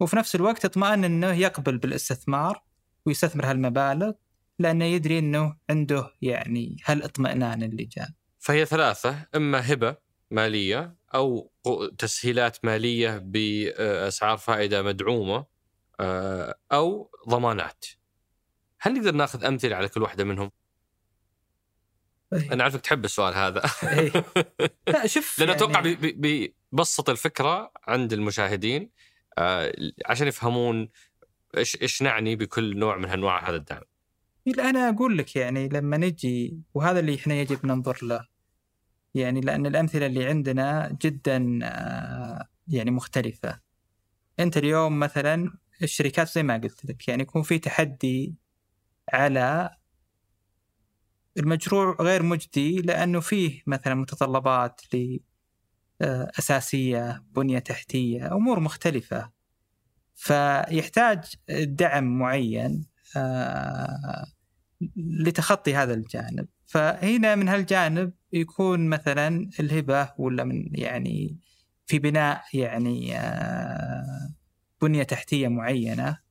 [0.00, 2.62] وفي نفس الوقت اطمأن أنه يقبل بالاستثمار
[3.06, 4.12] ويستثمر هالمبالغ
[4.58, 8.08] لأنه يدري أنه عنده يعني هالإطمئنان اللي جاء.
[8.38, 9.96] فهي ثلاثة إما هبة
[10.30, 11.52] مالية أو
[11.98, 15.46] تسهيلات مالية بأسعار فائدة مدعومة
[16.00, 17.84] آه، أو ضمانات.
[18.80, 20.50] هل نقدر ناخذ أمثلة على كل واحدة منهم؟
[22.32, 22.52] إيه.
[22.52, 24.12] أنا عارفك تحب السؤال هذا إيه.
[24.94, 25.94] لا شوف لأن أتوقع يعني
[26.72, 28.90] بيبسط الفكرة عند المشاهدين
[29.38, 29.72] آه،
[30.06, 30.88] عشان يفهمون
[31.56, 33.82] إيش إيش نعني بكل نوع من أنواع هذا الدعم.
[34.58, 38.26] أنا أقول لك يعني لما نجي وهذا اللي إحنا يجب ننظر له
[39.14, 43.60] يعني لأن الأمثلة اللي عندنا جدا آه، يعني مختلفة.
[44.40, 45.52] أنت اليوم مثلا
[45.82, 48.34] الشركات زي ما قلت لك يعني يكون في تحدي
[49.12, 49.70] على
[51.36, 55.18] المشروع غير مجدي لأنه فيه مثلا متطلبات ل
[56.02, 59.30] آه، أساسية بنية تحتية أمور مختلفة.
[60.14, 64.26] فيحتاج دعم معين آه،
[64.96, 66.48] لتخطي هذا الجانب.
[66.66, 71.38] فهنا من هالجانب يكون مثلا الهبة ولا من يعني
[71.86, 74.34] في بناء يعني آه،
[74.82, 76.24] بنية تحتية معينة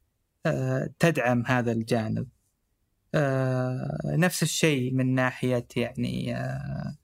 [1.00, 2.28] تدعم هذا الجانب.
[4.06, 6.98] نفس الشيء من ناحية يعني آه،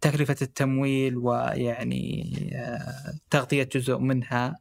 [0.00, 4.56] تكلفة التمويل ويعني آه، تغطية جزء منها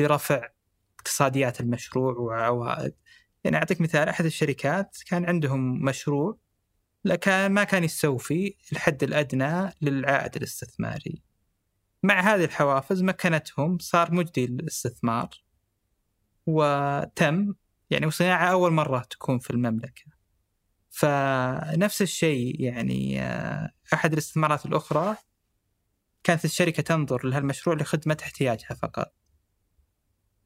[0.00, 0.48] لرفع
[0.98, 2.94] اقتصاديات المشروع وعوائد.
[3.44, 6.38] يعني أعطيك مثال أحد الشركات كان عندهم مشروع
[7.04, 11.22] لكن ما كان يستوفي الحد الأدنى للعائد الاستثماري.
[12.02, 15.28] مع هذه الحوافز مكنتهم صار مجدي للاستثمار
[16.46, 17.54] وتم
[17.92, 20.04] يعني وصناعة أول مرة تكون في المملكة.
[20.90, 25.16] فنفس الشيء يعني آه، أحد الاستثمارات الأخرى
[26.24, 29.14] كانت الشركة تنظر لهالمشروع لخدمة احتياجها فقط.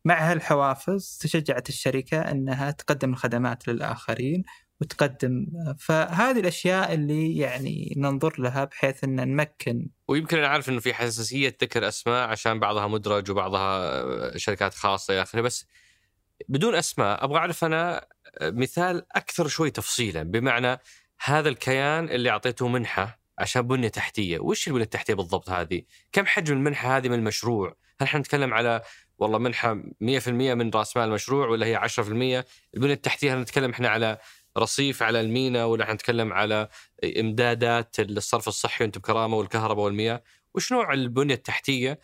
[0.04, 4.44] مع هالحوافز تشجعت الشركة أنها تقدم الخدمات للآخرين
[4.80, 5.46] وتقدم
[5.78, 9.88] فهذه الأشياء اللي يعني ننظر لها بحيث إن نمكن.
[10.08, 15.22] ويمكن أنا عارف إنه في حساسية ذكر أسماء عشان بعضها مدرج وبعضها شركات خاصة يا
[15.22, 15.66] أخي بس
[16.48, 18.06] بدون أسماء أبغى أعرف أنا
[18.42, 20.78] مثال أكثر شوي تفصيلا بمعنى
[21.24, 25.82] هذا الكيان اللي أعطيته منحة عشان بنيه تحتية، وش البنيه التحتية بالضبط هذه؟
[26.12, 27.68] كم حجم المنحة هذه من المشروع؟
[28.00, 28.82] هل إحنا نتكلم على
[29.18, 32.44] والله منحة 100% من رأس مال المشروع ولا هي 10%؟ البنيه
[32.76, 34.18] التحتية هل نتكلم إحنا على
[34.58, 36.68] رصيف على المينا ولا إحنا نتكلم على
[37.20, 40.22] إمدادات الصرف الصحي وانت بكرامه والكهرباء والمياه؟
[40.54, 42.00] وش نوع البنية التحتية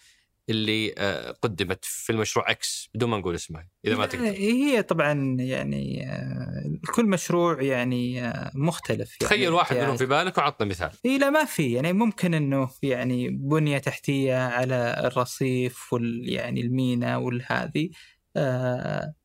[0.51, 4.25] اللي آه، قدمت في المشروع إكس بدون ما نقول اسمها إذا ما تقدر.
[4.25, 9.35] هي طبعا يعني آه، كل مشروع يعني آه، مختلف يعني.
[9.35, 10.91] تخيل واحد منهم في بالك وعطنا مثال.
[11.07, 11.73] إي لا ما في.
[11.73, 17.91] يعني ممكن إنه يعني بنية تحتية على الرصيف وال يعني المينا والهذه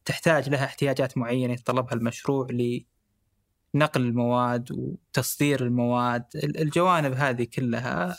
[0.05, 6.25] تحتاج لها احتياجات معينة يتطلبها المشروع لنقل المواد وتصدير المواد.
[6.35, 8.17] الجوانب هذه كلها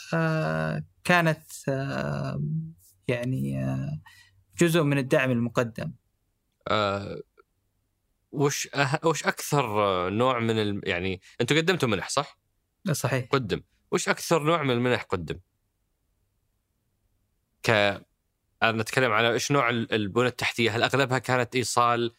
[1.04, 1.42] كانت
[3.08, 3.60] يعني
[4.58, 5.92] جزء من الدعم المقدم.
[6.68, 7.22] أه
[8.32, 9.66] وش أه وش أكثر
[10.10, 10.80] نوع من الم...
[10.84, 12.38] يعني أنتم قدمتوا منح صح؟
[12.92, 13.28] صحيح.
[13.30, 13.62] قدم.
[13.90, 15.40] وش أكثر نوع من المنح قدم؟
[17.62, 17.70] ك
[18.62, 20.76] أنا نتكلم على إيش نوع البنى التحتية.
[20.76, 22.14] هل أغلبها كانت إيصال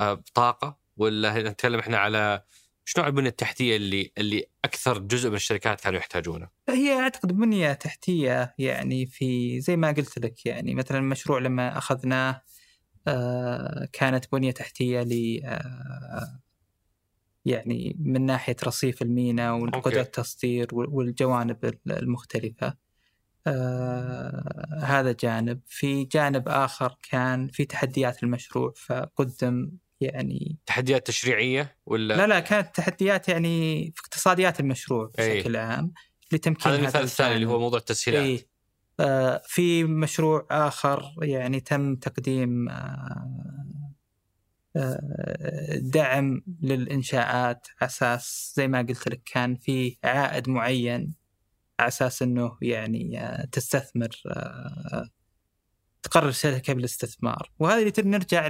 [0.00, 2.42] آه، طاقة؟ ولا نتكلم إحنا على
[2.88, 7.72] إيش نوع البنيه التحتية اللي اللي أكثر جزء من الشركات كانوا يحتاجونه؟ هي أعتقد بنيه
[7.72, 12.42] تحتية يعني في زي ما قلت لك يعني مثلا المشروع لما أخذناه
[13.08, 16.40] آه كانت بنية تحتية ل آه
[17.44, 22.74] يعني من ناحية رصيف المينا وقدره التصدير والجوانب المختلفة.
[23.46, 29.70] آه هذا جانب، في جانب آخر كان في تحديات المشروع فقدم
[30.06, 35.62] يعني تحديات تشريعية ولا لا لا كانت تحديات يعني في اقتصاديات المشروع بشكل أي.
[35.62, 35.92] عام
[36.32, 38.48] لتمكين هذا المثال الثاني اللي هو موضوع التسهيلات أي.
[39.00, 43.52] آه في مشروع آخر يعني تم تقديم آه
[44.76, 51.14] آه دعم للإنشاءات على أساس زي ما قلت لك كان في عائد معين
[51.80, 53.20] على أساس إنه يعني
[53.52, 54.08] تستثمر
[56.02, 58.46] تقرر الشركة بالاستثمار وهذا اللي نرجع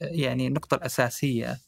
[0.00, 1.58] يعني النقطة الأساسية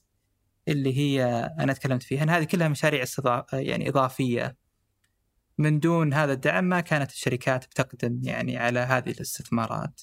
[0.69, 1.25] اللي هي
[1.59, 3.05] أنا تكلمت فيها أن هذه كلها مشاريع
[3.53, 4.57] يعني إضافية.
[5.59, 10.01] من دون هذا الدعم ما كانت الشركات بتقدم يعني على هذه الاستثمارات.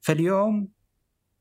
[0.00, 0.68] فاليوم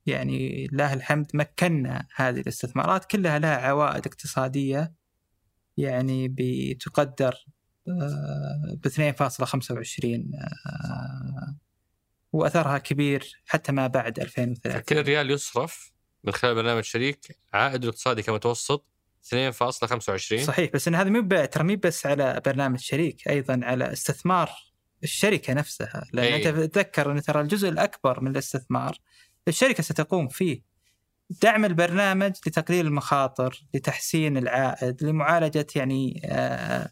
[0.05, 4.93] يعني لله الحمد مكنا هذه الاستثمارات كلها لها عوائد اقتصادية
[5.78, 7.36] يعني بتقدر
[7.88, 8.93] ب 2.25
[12.34, 15.91] وأثرها كبير حتى ما بعد 2003 كل ريال يصرف
[16.24, 18.86] من خلال برنامج شريك عائد الاقتصادي كمتوسط
[19.34, 24.51] 2.25 صحيح بس إن هذا مو ترى مو بس على برنامج شريك أيضا على استثمار
[25.03, 26.05] الشركة نفسها.
[26.13, 26.49] لأن أي.
[26.49, 28.97] أنت تتذكر إن ترى الجزء الأكبر من الاستثمار
[29.47, 30.61] الشركة ستقوم فيه.
[31.41, 36.91] دعم البرنامج لتقليل المخاطر لتحسين العائد لمعالجة يعني آه،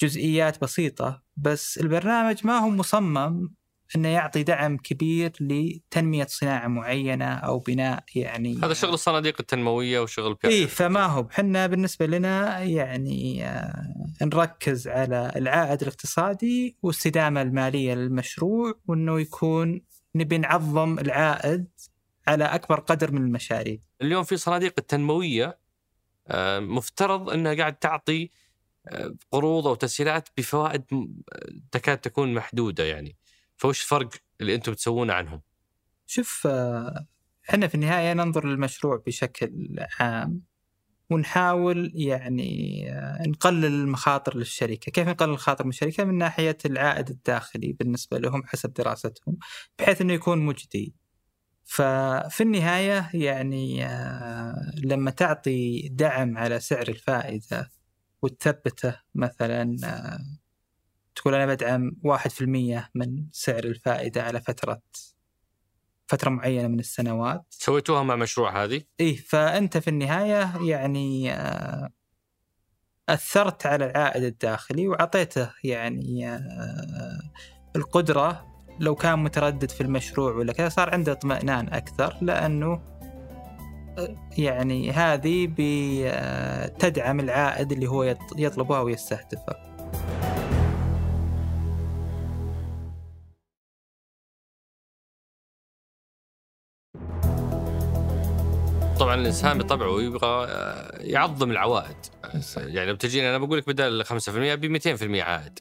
[0.00, 1.22] جزئيات بسيطة.
[1.36, 3.54] بس البرنامج ما هو مصمم
[3.96, 10.34] إنه يعطي دعم كبير لتنمية صناعة معينة أو بناء يعني هذا شغل الصناديق التنموية وشغل
[10.34, 17.94] بي اي فما هو إحنا بالنسبة لنا يعني آه، نركز على العائد الاقتصادي والاستدامه المالية
[17.94, 19.80] للمشروع وإنه يكون
[20.14, 21.66] نبي نعظم العائد
[22.28, 23.78] على أكبر قدر من المشاريع.
[24.02, 25.58] اليوم في صناديق التنموية
[26.28, 28.30] آه، مفترض إنها قاعد تعطي
[28.88, 30.84] آه، قروض أو تسهيلات بفوائد
[31.72, 33.16] تكاد تكون محدودة يعني
[33.56, 34.08] فوش الفرق
[34.40, 35.42] اللي أنتم تسوونه عنهم؟
[36.06, 37.06] شوف آه،
[37.50, 40.42] إحنا في النهاية ننظر للمشروع بشكل عام
[41.10, 47.72] ونحاول يعني آه، نقلل المخاطر للشركة، كيف نقلل المخاطر من الشركة؟ من ناحية العائد الداخلي
[47.72, 49.36] بالنسبة لهم حسب دراستهم
[49.78, 50.94] بحيث إنه يكون مجدي.
[51.64, 57.70] ففي النهاية يعني آه، لما تعطي دعم على سعر الفائدة
[58.22, 59.76] وتثبته مثلا
[61.16, 64.82] تقول أنا بدعم 1% من سعر الفائدة على فترة
[66.06, 67.44] فترة معينة من السنوات.
[67.50, 71.88] سويتوها مع مشروع هذه؟ إيه فأنت في النهاية يعني آه،
[73.08, 77.20] أثرت على العائد الداخلي وأعطيته يعني آه،
[77.76, 78.46] القدرة.
[78.80, 82.72] لو كان متردد في المشروع ولا كذا صار عنده اطمئنان أكثر لأنه
[83.98, 88.88] آه، يعني هذه بتدعم العائد اللي هو يط- يطلبه أو
[99.06, 101.96] طبعا الإنسان بطبعه يبغى آه، يعظم العوائد.
[102.56, 105.58] يعني لو تجيني أنا بقول لك بدل 5% ب 200% عائد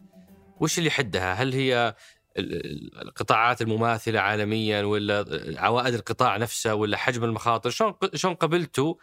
[0.60, 1.96] وش اللي يحدها؟ هل هي
[2.38, 5.26] ال- ال- القطاعات المماثلة عالميا ولا
[5.58, 8.96] عوائد القطاع نفسه ولا حجم المخاطر؟ شلون شلون قبلتوا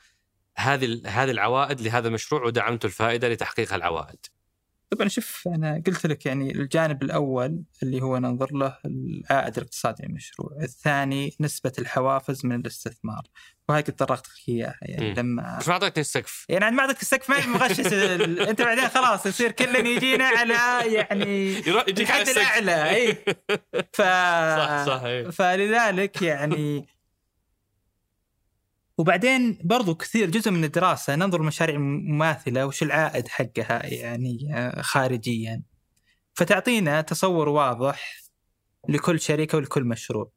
[0.56, 4.26] هذه هذه العوائد لهذا المشروع ودعمتوا الفائدة لتحقيق العوائد؟
[4.92, 10.50] طبعا شوف أنا قلت لك يعني الجانب الأول اللي هو ننظر له العائد الاقتصادي للمشروع،
[10.62, 13.22] الثاني نسبة الحوافز من الاستثمار،
[13.68, 15.14] وهاي قد طرقت لك إياها يعني مم.
[15.18, 17.80] لما بس ما أعطيتني السقف يعني عاد ما عندك السقف ما مغشش.
[18.50, 20.54] أنت بعدين خلاص يصير كلنا يجينا على
[20.94, 21.54] يعني
[21.88, 23.14] يجيك على السقف الأعلى اي
[23.96, 24.02] ف
[24.58, 25.30] صح صح إيه.
[25.30, 26.86] فلذلك يعني
[29.02, 35.62] وبعدين برضو كثير جزء من الدراسة ننظر لمشاريع مماثلة وش العائد حقها يعني آه، خارجيا.
[36.34, 38.22] فتعطينا تصور واضح
[38.88, 40.32] لكل شركة ولكل مشروع.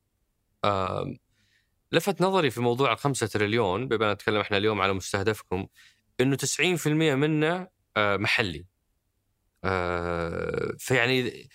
[0.65, 1.17] آم،
[1.91, 5.67] لفت نظري في موضوع الخمسة تريليون بما نتكلم إحنا اليوم على مستهدفكم
[6.21, 8.65] إنه 90% منه آه، محلي.
[9.63, 11.49] آه، فيعني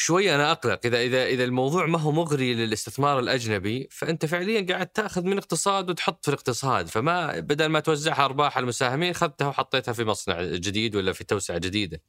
[0.00, 4.86] شوي أنا أقلق إذا إذا إذا الموضوع ما هو مغري للاستثمار الأجنبي فأنت فعليا قاعد
[4.86, 9.92] تأخذ من اقتصاد وتحط في الاقتصاد فما بدل ما توزعها أرباح على المساهمين اخذتها وحطيتها
[9.92, 12.00] في مصنع جديد ولا في توسعة جديدة.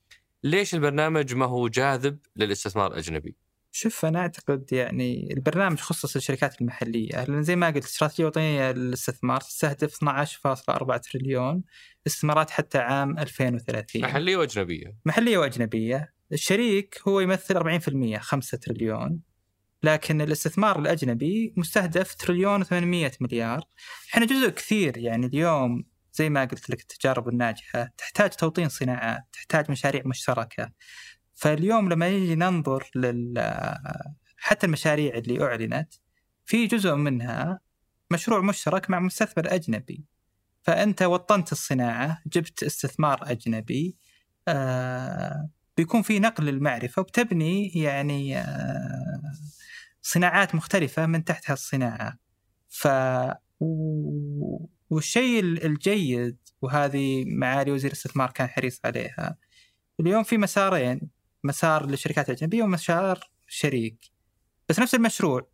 [0.44, 3.36] ليش البرنامج ما هو جاذب للاستثمار الأجنبي؟
[3.72, 9.42] شوف أنا أعتقد يعني البرنامج خصص للشركات المحلية لأن زي ما قلت الاستراتيجية الوطنية للاستثمار
[9.42, 11.64] تستهدف 12.4 تريليون
[12.08, 14.96] استثمارات حتى عام 2030 محلية وأجنبية.
[15.06, 19.20] محلية وأجنبية الشريك هو يمثل 40% 5 تريليون.
[19.84, 23.64] لكن الاستثمار الأجنبي مستهدف تريليون و800 مليار.
[24.14, 29.72] إحنا جزء كثير يعني اليوم زي ما قلت لك التجارب الناجحة تحتاج توطين صناعات تحتاج
[29.72, 30.72] مشاريع مشتركة.
[31.34, 33.54] فاليوم لما نجي ننظر لل
[34.38, 35.94] حتى المشاريع اللي أعلنت
[36.46, 37.60] في جزء منها
[38.12, 40.04] مشروع مشترك مع مستثمر أجنبي.
[40.62, 43.96] فأنت وطنت الصناعة جبت استثمار أجنبي
[44.48, 45.50] آه
[45.80, 49.22] بيكون في نقل للمعرفة وبتبني يعني آه
[50.02, 52.18] صناعات مختلفة من تحت هالصناعة
[52.70, 52.88] ف
[54.90, 59.38] والشيء الجيد وهذه معالي وزير الاستثمار كان حريص عليها.
[60.00, 61.02] اليوم في مسارين
[61.44, 64.00] مسار للشركات الأجنبية ومسار شريك.
[64.70, 65.50] بس نفس المشروع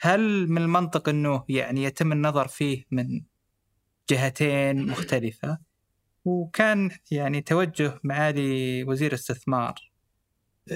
[0.00, 3.24] هل من المنطق أنه يعني يتم النظر فيه من
[4.10, 5.58] جهتين مختلفة؟
[6.24, 9.74] وكان يعني توجه معالي وزير الاستثمار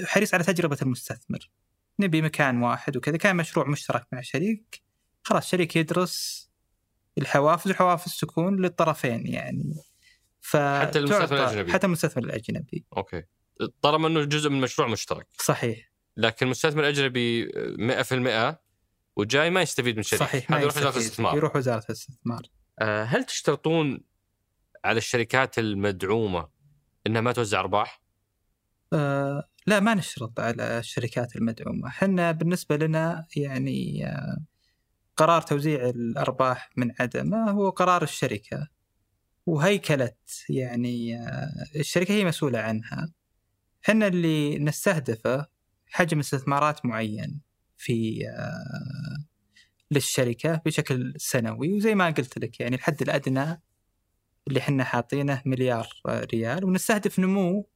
[0.03, 1.49] حريص على تجربة المستثمر.
[1.99, 4.81] نبي مكان واحد وكذا كان مشروع مشترك مع شريك.
[5.23, 6.47] خلاص شريك يدرس
[7.17, 9.73] الحوافز وحوافز تكون للطرفين يعني.
[10.41, 11.73] ف حتى المستثمر الأجنبي.
[11.73, 12.85] حتى المستثمر الأجنبي.
[12.97, 13.23] أوكي.
[13.81, 15.27] طالما إنه جزء من مشروع مشترك.
[15.39, 15.91] صحيح.
[16.17, 18.55] لكن المستثمر الأجنبي 100%
[19.15, 20.21] وجاي ما يستفيد من شريك.
[20.21, 20.93] صحيح ما هذا يروح وزارة.
[20.93, 21.37] الاستثمار.
[21.37, 22.41] يروح وزارة الاستثمار.
[22.79, 24.01] آه، هل تشترطون
[24.87, 26.47] على الشركات المدعومة
[27.07, 28.01] إنها ما توزع أرباح؟
[28.93, 31.89] آه لا ما نشترط على الشركات المدعومة.
[31.89, 34.37] حنا بالنسبة لنا يعني آه
[35.17, 38.67] قرار توزيع الأرباح من عدمه هو قرار الشركة.
[39.45, 40.11] وهيكلة
[40.49, 43.13] يعني آه الشركة هي مسؤولة عنها.
[43.81, 45.45] حنا اللي نستهدفه
[45.87, 47.41] حجم استثمارات معين
[47.77, 49.25] في آه
[49.91, 51.73] للشركة بشكل سنوي.
[51.73, 53.61] وزي ما قلت لك يعني الحد الأدنى
[54.47, 57.69] اللي حنا حاطينه مليار ريال ونستهدف نمو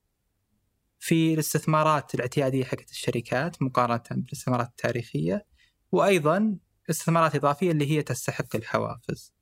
[0.99, 5.45] في الاستثمارات الاعتيادية حقت الشركات مقارنة بالاستثمارات التاريخية
[5.91, 6.57] وأيضا
[6.89, 9.34] استثمارات إضافية اللي هي تستحق الحوافز.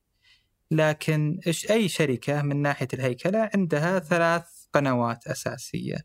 [0.72, 5.98] لكن إيش أي شركة من ناحية الهيكلة عندها ثلاث قنوات أساسية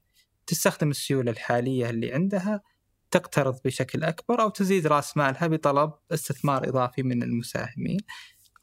[0.46, 2.62] تستخدم السيولة الحالية اللي عندها
[3.10, 8.00] تقترض بشكل أكبر أو تزيد رأس مالها بطلب استثمار إضافي من المساهمين.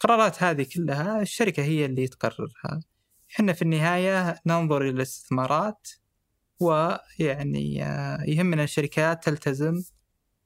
[0.05, 2.79] القرارات هذه كلها الشركة هي اللي تقررها.
[3.35, 5.87] إحنا في النهاية ننظر إلى الاستثمارات
[6.59, 9.83] ويعني آه، يهمنا الشركات تلتزم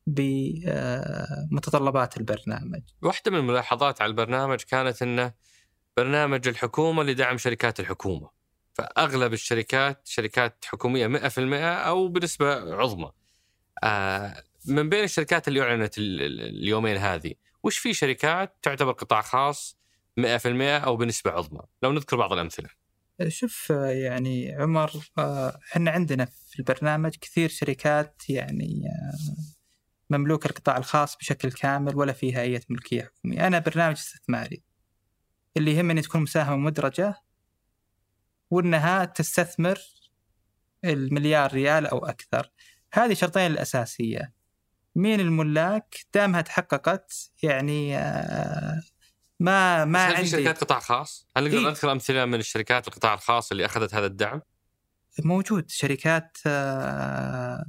[0.08, 2.82] بمتطلبات البرنامج.
[3.02, 5.34] واحدة من الملاحظات على البرنامج كانت إنه
[5.98, 8.30] برنامج الحكومة لدعم شركات الحكومة.
[8.74, 13.12] فأغلب الشركات شركات حكومية 100% أو بنسبة عظمى.
[13.84, 15.60] آه، من بين الشركات اللي
[16.22, 17.34] ال- اليومين هذه
[17.66, 19.78] وش في شركات تعتبر قطاع خاص
[20.18, 20.26] 100%
[20.84, 22.70] أو بنسبة عظمى؟ لو نذكر بعض الأمثلة.
[23.28, 28.84] شوف آه، يعني عمر آه، إحنا عندنا في البرنامج كثير شركات يعني
[30.10, 33.48] مملوكة القطاع الخاص بشكل كامل ولا فيها أي ملكية حكومية.
[33.48, 34.64] أنا برنامج استثماري
[35.58, 37.16] اللي يهمني تكون مساهمة مدرجة
[38.50, 39.80] وأنها تستثمر
[40.86, 42.52] المليار ريال أو أكثر.
[42.94, 44.35] هذه شرطين الأساسية.
[44.96, 48.82] مين الملاك دامها تحققت يعني آه،
[49.40, 51.66] ما ما هل في عندي شركات قطاع خاص؟ هل نقدر إيه.
[51.66, 54.42] نذكر أمثلة من الشركات القطاع الخاص اللي أخذت هذا الدعم؟
[55.24, 57.66] موجود شركات آه،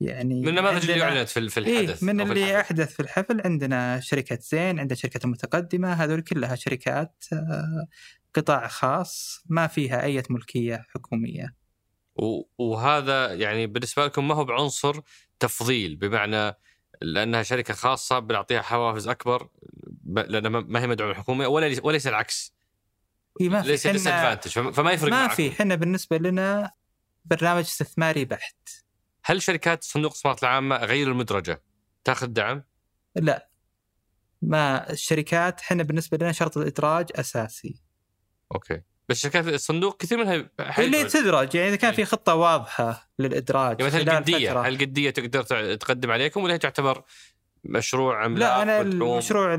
[0.00, 2.60] يعني من النماذج اللي أعلنت في في إيه الحدث من أو في اللي الحفل.
[2.60, 7.86] أحدث في الحفل عندنا شركة زين عندنا شركة المتقدمه هذول كلها شركات آه،
[8.34, 11.60] قطاع خاص ما فيها أي ملكية حكومية
[12.58, 15.00] وهذا يعني بالنسبة لكم ما هو بعنصر
[15.40, 16.54] تفضيل بمعنى
[17.02, 19.48] لأنها شركة خاصة بنعطيها حوافز أكبر
[20.04, 22.54] لانها ما- هي مدعومة حكوميه ولا وليس العكس.
[23.40, 25.28] إيه ما في ليس disadvantage فما يفرق ما.
[25.28, 26.72] في إحنا بالنسبة لنا
[27.24, 28.68] برنامج استثماري بحت.
[29.24, 31.62] هل شركات صندوق الاستثمارات العامة غير المدرجة
[32.04, 32.64] تأخذ دعم؟
[33.16, 33.48] لا.
[34.42, 37.82] ما الشركات إحنا بالنسبة لنا شرط الإدراج أساسي.
[38.54, 38.82] أوكي.
[39.10, 40.34] بس شركات الصندوق كثير منها
[40.78, 41.04] اللي.
[41.04, 44.60] تدرج يعني اذا كان في خطة واضحة للإدراج يعني مثلا القديه.
[44.62, 45.42] هل القديه تقدر
[45.76, 47.02] تقدم عليكم ولا هي تعتبر
[47.64, 49.54] مشروع عملاق لا أنا؟ المشروع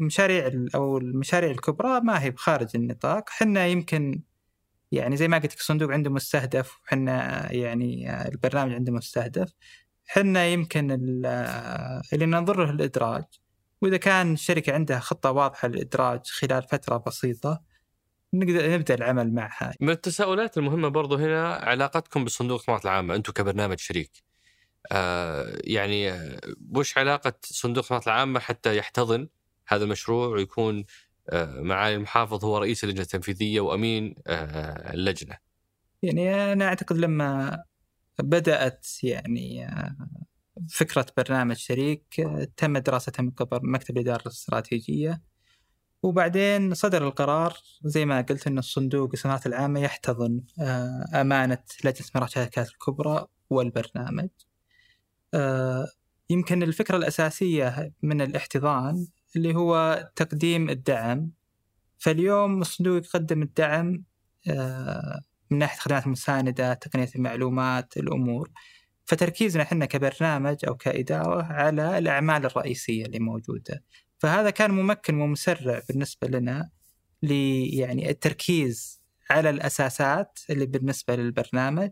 [0.00, 4.22] المشاريع ال- أو المشاريع الكبرى ما هي بخارج النطاق حنا يمكن
[4.92, 9.52] يعني زي ما قلت لك الصندوق عنده مستهدف وحنا يعني البرنامج عنده مستهدف
[10.06, 11.26] حنا يمكن ال-
[12.12, 13.24] اللي ننظر له الإدراج
[13.82, 17.71] وإذا كان الشركة عندها خطة واضحة للإدراج خلال فترة بسيطة
[18.34, 19.74] نقدر نبدأ العمل معها.
[19.80, 24.10] من التساؤلات المهمة برضو هنا علاقتكم بالصندوق الاستثمارات العامة أنتم كبرنامج شريك.
[24.92, 26.12] آه يعني
[26.74, 29.28] وش علاقة صندوق الاستثمارات العامة حتى يحتضن
[29.68, 30.84] هذا المشروع ويكون
[31.30, 35.36] آه معالي المحافظ هو رئيس اللجنة التنفيذية وأمين آه اللجنة؟
[36.02, 37.62] يعني أنا أعتقد لما
[38.18, 39.96] بدأت يعني آه،
[40.70, 45.22] فكرة برنامج شريك آه، تم دراستها من قبل مكتب الإدارة الاستراتيجية.
[46.02, 52.28] وبعدين صدر القرار زي ما قلت إن الصندوق الاستثمارات العامة يحتضن آه، أمانة لجنه استثمارات
[52.28, 54.28] الشركات الكبرى والبرنامج.
[55.34, 55.86] آه،
[56.30, 61.30] يمكن الفكرة الأساسية من الاحتضان اللي هو تقديم الدعم
[61.98, 64.04] فاليوم الصندوق يقدم الدعم
[64.48, 68.50] آه، من ناحية خدمات مساندة، تقنية المعلومات، الأمور.
[69.04, 73.82] فتركيزنا إحنا كبرنامج أو كإدارة على الأعمال الرئيسية اللي موجودة.
[74.22, 76.70] فهذا كان ممكن ومسرع بالنسبة لنا
[77.22, 77.32] ل
[77.78, 81.90] يعني التركيز على الأساسات اللي بالنسبة للبرنامج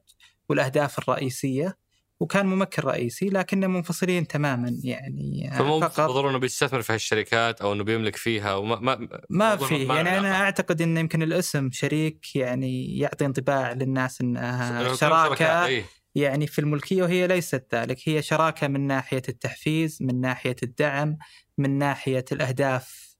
[0.49, 1.79] والأهداف الرئيسية
[2.21, 7.85] وكان ممكن رئيسي لكننا منفصلين تماما يعني فمو فقط أنه بيستثمر في هالشركات أو أنه
[7.85, 10.41] بيملك فيها وما ما ما في يعني أنا.
[10.41, 15.83] أعتقد إن يمكن الاسم شريك يعني يعطي انطباع للناس إنها شراكة.
[16.15, 21.19] يعني في الملكية وهي ليست ذلك هي شراكة من ناحية التحفيز من ناحية الدعم
[21.59, 23.17] من ناحية الأهداف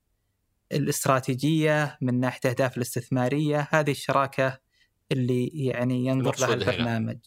[0.71, 3.67] الاستراتيجية من ناحية الأهداف الاستثمارية.
[3.71, 4.59] هذه الشراكة
[5.11, 7.17] اللي يعني ينظر لها البرنامج.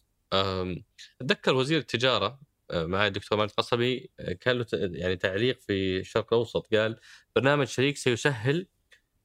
[1.20, 2.40] أتذكر وزير التجارة
[2.70, 7.00] آه، مع الدكتور مالك قصبي آه، كان له يعني تعليق في الشرق الأوسط قال
[7.36, 8.66] برنامج شريك سيسهل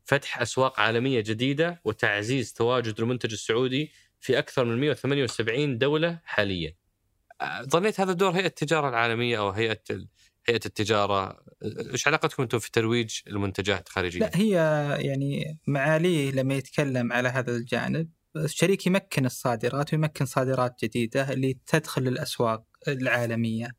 [0.06, 6.76] فتح أسواق عالمية جديدة وتعزيز تواجد المنتج السعودي في أكثر من 178 دولة حاليا.
[7.62, 9.82] ظنيت هذا دور هيئة التجارة العالمية أو هيئة
[10.48, 14.52] هيئة التجارة إيش علاقتكم أنتم في ترويج المنتجات الخارجيه؟ لا هي
[15.00, 22.08] يعني معاليه لما يتكلم على هذا الجانب الشريك يمكن الصادرات ويمكن صادرات جديدة اللي تدخل
[22.08, 23.72] الأسواق العالمية.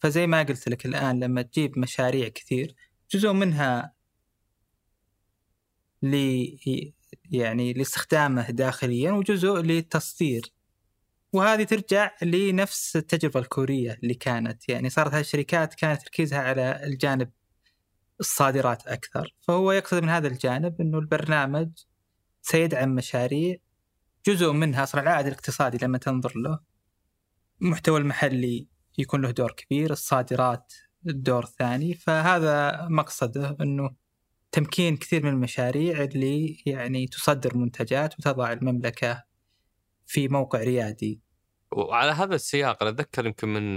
[0.00, 2.74] فزي ما قلت لك الآن لما تجيب مشاريع كثير
[3.10, 3.94] جزء منها
[6.02, 6.16] ل
[7.30, 10.52] يعني لاستخدامه داخليا وجزء للتصدير.
[11.32, 14.68] وهذه ترجع لنفس التجربة الكورية اللي كانت.
[14.68, 17.30] يعني صارت هذه الشركات كانت تركيزها على الجانب
[18.20, 19.34] الصادرات أكثر.
[19.40, 21.68] فهو يقصد من هذا الجانب أنه البرنامج
[22.42, 23.56] سيدعم مشاريع
[24.26, 26.58] جزء منها أصلا العائد الاقتصادي لما تنظر له.
[27.62, 30.72] المحتوى المحلي يكون له دور كبير الصادرات
[31.08, 33.90] الدور الثاني فهذا مقصده أنه
[34.54, 39.24] تمكين كثير من المشاريع اللي يعني تصدر منتجات وتضع المملكة
[40.06, 41.20] في موقع ريادي.
[41.72, 43.76] وعلى هذا السياق أنا أتذكر يمكن من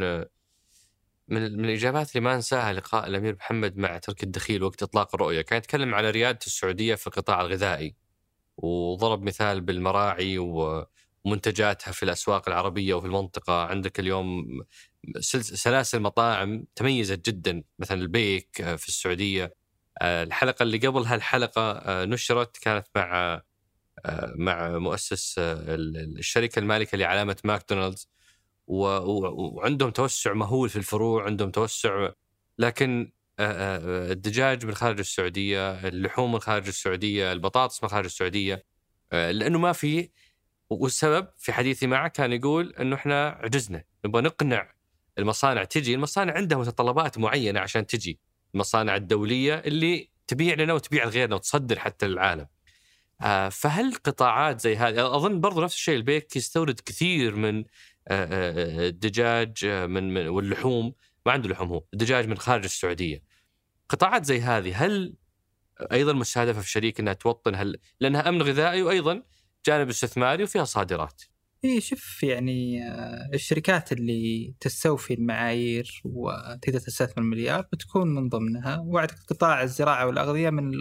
[1.28, 5.42] من من الإجابات اللي ما أنساها لقاء الأمير محمد مع ترك الدخيل وقت إطلاق الرؤية،
[5.42, 7.96] كان يتكلم على ريادة السعودية في القطاع الغذائي
[8.58, 14.46] وضرب مثال بالمراعي ومنتجاتها في الأسواق العربية وفي المنطقة، عندك اليوم
[15.20, 19.57] سلاسل مطاعم تميزت جدا مثلا البيك في السعودية.
[20.02, 23.42] الحلقة اللي قبل هالحلقه نشرت كانت مع
[24.36, 28.10] مع مؤسس الشركة المالكة لعلامة ماكدونالدز.
[28.68, 32.10] وعندهم توسع مهول في الفروع عندهم توسع
[32.60, 38.66] لكن الدجاج من خارج السعودية اللحوم من خارج السعودية البطاطس من خارج السعودية
[39.12, 40.10] لأنه ما في
[40.70, 44.74] والسبب في حديثي معه كان يقول إنه إحنا عجزنا نبغى نقنع
[45.18, 48.20] المصانع تجي المصانع عندها متطلبات معينة عشان تجي.
[48.56, 52.48] المصانع الدولية اللي تبيع لنا وتبيع لغيرنا وتصدر حتى للعالم.
[53.22, 57.66] آه فهل قطاعات زي هذه أظن برضو نفس الشيء البيك يستورد كثير من
[58.08, 60.94] آه, آه، الدجاج من, واللحوم
[61.26, 63.24] ما عنده لحوم هو الدجاج من خارج السعودية.
[63.90, 65.16] قطاعات زي هذه هل
[65.92, 69.24] أيضا مستهدفة في شريك إنها توطن هل لأنها أمن غذائي وأيضا
[69.66, 71.24] جانب استثماري وفيها صادرات.
[71.66, 78.78] اي شوف يعني آه، الشركات اللي تستوفي المعايير وتقدر تستثمر مليار بتكون من ضمنها.
[78.78, 80.72] واعتقد قطاع الزراعة والأغذية من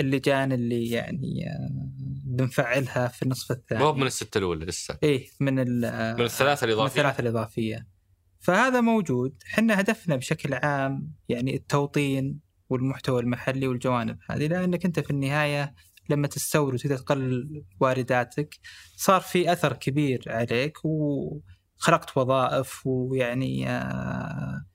[0.00, 1.90] اللجان اللي يعني آه،
[2.24, 3.84] بنفعلها في النصف الثاني.
[3.84, 4.98] مو من الستة الأولى لسه.
[5.02, 7.02] إيه من من الثلاثة الإضافية.
[7.02, 7.86] من الثلاثة الإضافية.
[8.38, 9.34] فهذا موجود.
[9.46, 12.40] حنا هدفنا بشكل عام يعني التوطين
[12.70, 15.74] والمحتوى المحلي والجوانب هذه لأنك أنت في النهاية
[16.10, 18.54] لما تستورد وتقدر تقلل وارداتك
[18.96, 24.66] صار في أثر كبير عليك وخلقت وظائف ويعني آه،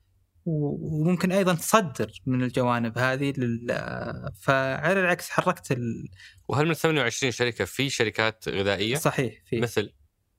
[0.46, 3.66] وممكن أيضا تصدر من الجوانب هذه لل
[4.40, 6.08] فعلى العكس حركت ال...
[6.48, 9.92] وهل من 28 شركة في شركات غذائية؟ صحيح في مثل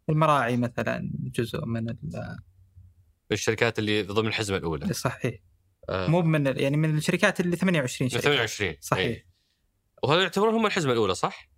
[0.10, 2.38] المراعي مثلا جزء من ال...
[3.32, 5.40] الشركات اللي ضمن الحزمة الأولى صحيح
[5.90, 6.08] آه.
[6.08, 9.27] مو من يعني من الشركات اللي 28 شركة 28 صحيح أي.
[10.04, 11.50] وهذا يعتبرون هم الحزمه الأولى صح؟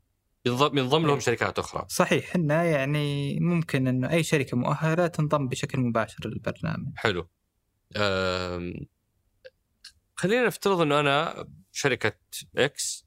[0.46, 1.20] ينضم لهم إيه.
[1.20, 7.30] شركات أخرى صحيح إحنا يعني ممكن إنه أي شركة مؤهلة تنضم بشكل مباشر للبرنامج حلو
[7.98, 8.74] أم...
[10.16, 12.14] خلينا نفترض إنه أنا شركة
[12.58, 13.06] إكس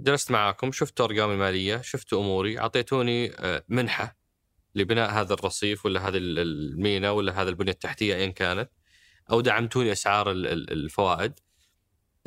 [0.00, 4.16] جلست معاكم شفت أرقامي المالية شفت أموري أعطيتوني أه، منحة
[4.74, 8.70] لبناء هذا الرصيف ولا هذا المينا ولا هذا البنية التحتية ايا كانت
[9.30, 11.32] أو دعمتوني أسعار الفوائد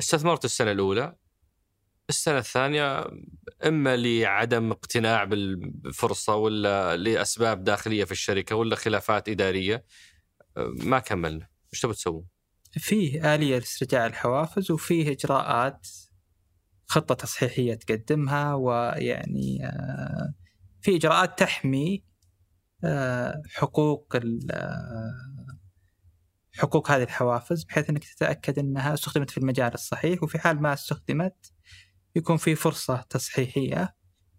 [0.00, 1.16] استثمرت السنة الأولى
[2.08, 3.04] السنة الثانية
[3.66, 9.84] إما لعدم اقتناع بالفرصة ولا لأسباب داخلية في الشركة ولا خلافات إدارية
[10.56, 12.26] ما كملنا، إيش تبغى تسوون؟
[12.72, 15.86] فيه آلية لاسترجاع الحوافز وفيه إجراءات
[16.86, 20.34] خطة تصحيحية تقدمها ويعني آه،
[20.80, 22.04] في إجراءات تحمي
[22.84, 24.16] آه، حقوق
[24.50, 25.12] آه،
[26.52, 31.52] حقوق هذه الحوافز بحيث إنك تتأكد إنها استخدمت في المجال الصحيح وفي حال ما استخدمت
[32.16, 33.94] يكون في فرصة تصحيحية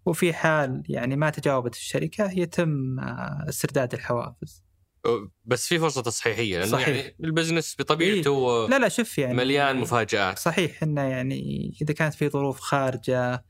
[0.06, 4.64] وفي حال يعني ما تجاوبت الشركة يتم آه، استرداد الحوافز
[5.44, 6.88] بس في فرصة تصحيحية لأنه صحيح.
[6.88, 12.14] يعني البزنس بطبيعته إيه؟ لا لا شوف يعني مليان مفاجآت صحيح إنه يعني إذا كانت
[12.14, 13.44] في ظروف خارجة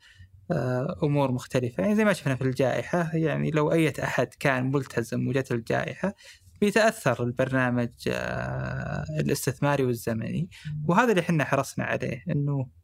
[0.51, 5.29] آه، أمور مختلفة يعني زي ما شفنا في الجائحة يعني لو أي أحد كان ملتزم
[5.29, 6.15] وجت الجائحة
[6.61, 10.49] بيتأثر البرنامج آه، الاستثماري والزمني
[10.89, 12.78] وهذا اللي إحنا حرصنا عليه إنه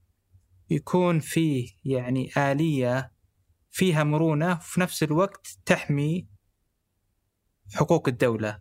[0.71, 3.13] يكون فيه يعني آلية
[3.71, 6.29] فيها مرونة وفي نفس الوقت تحمي
[7.75, 8.61] حقوق الدولة.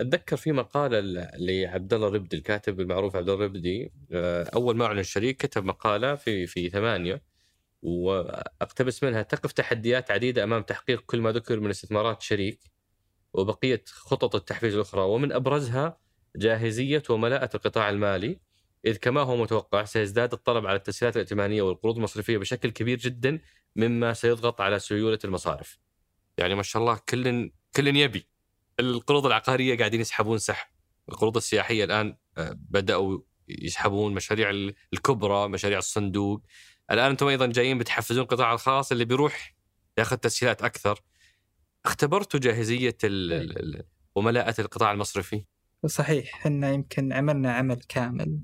[0.00, 1.00] أتذكر في مقالة
[1.38, 6.14] لعبد الله ربدي الكاتب المعروف عبد الله ربدي آه، أول ما أعلن الشريك كتب مقالة
[6.14, 7.22] في في ثمانية
[7.82, 12.60] وأقتبس منها تقف تحديات عديدة أمام تحقيق كل ما ذكر من استثمارات شريك
[13.32, 15.98] وبقية خطط التحفيز الأخرى ومن أبرزها
[16.36, 18.40] جاهزية وملاءه القطاع المالي
[18.86, 23.40] إذ كما هو متوقع سيزداد الطلب على التسهيلات الائتمانية والقروض المصرفية بشكل كبير جدا
[23.76, 25.78] مما سيضغط على سيولة المصارف.
[26.38, 28.26] يعني ما شاء الله كل كل يبي.
[28.80, 30.68] القروض العقارية قاعدين يسحبون سحب.
[31.08, 33.18] القروض السياحية الآن آه، بدأوا
[33.48, 34.50] يسحبون مشاريع
[34.92, 36.42] الكبرى مشاريع الصندوق.
[36.90, 39.54] الآن أنتم أيضا جايين بتحفزون القطاع الخاص اللي بيروح
[39.98, 41.00] ياخذ تسهيلات أكثر.
[41.84, 45.44] اختبرتوا جاهزية ال وملاءة القطاع المصرفي؟
[45.86, 46.34] صحيح.
[46.34, 48.40] إحنا يمكن عملنا عمل كامل.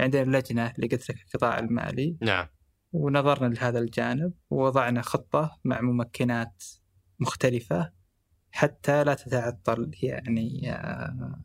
[0.00, 2.16] عندنا لجنه اللي قلت لك القطاع المالي.
[2.22, 2.46] نعم.
[2.92, 6.64] ونظرنا لهذا الجانب ووضعنا خطة مع ممكنات
[7.20, 7.92] مختلفة
[8.50, 11.40] حتى لا تتعطل يعني آه،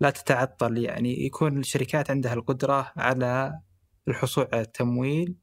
[0.00, 3.60] لا تتعطل يعني يكون الشركات عندها القدرة على
[4.08, 5.36] الحصول على التمويل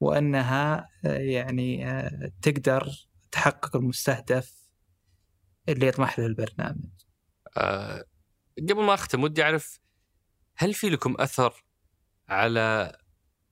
[0.00, 2.88] وأنها آه، يعني آه، تقدر
[3.30, 4.64] تحقق المستهدف
[5.68, 6.90] اللي يطمح له البرنامج.
[7.56, 8.04] أه
[8.58, 9.80] قبل ما أختم ودي أعرف
[10.56, 11.64] هل في لكم أثر
[12.28, 12.96] على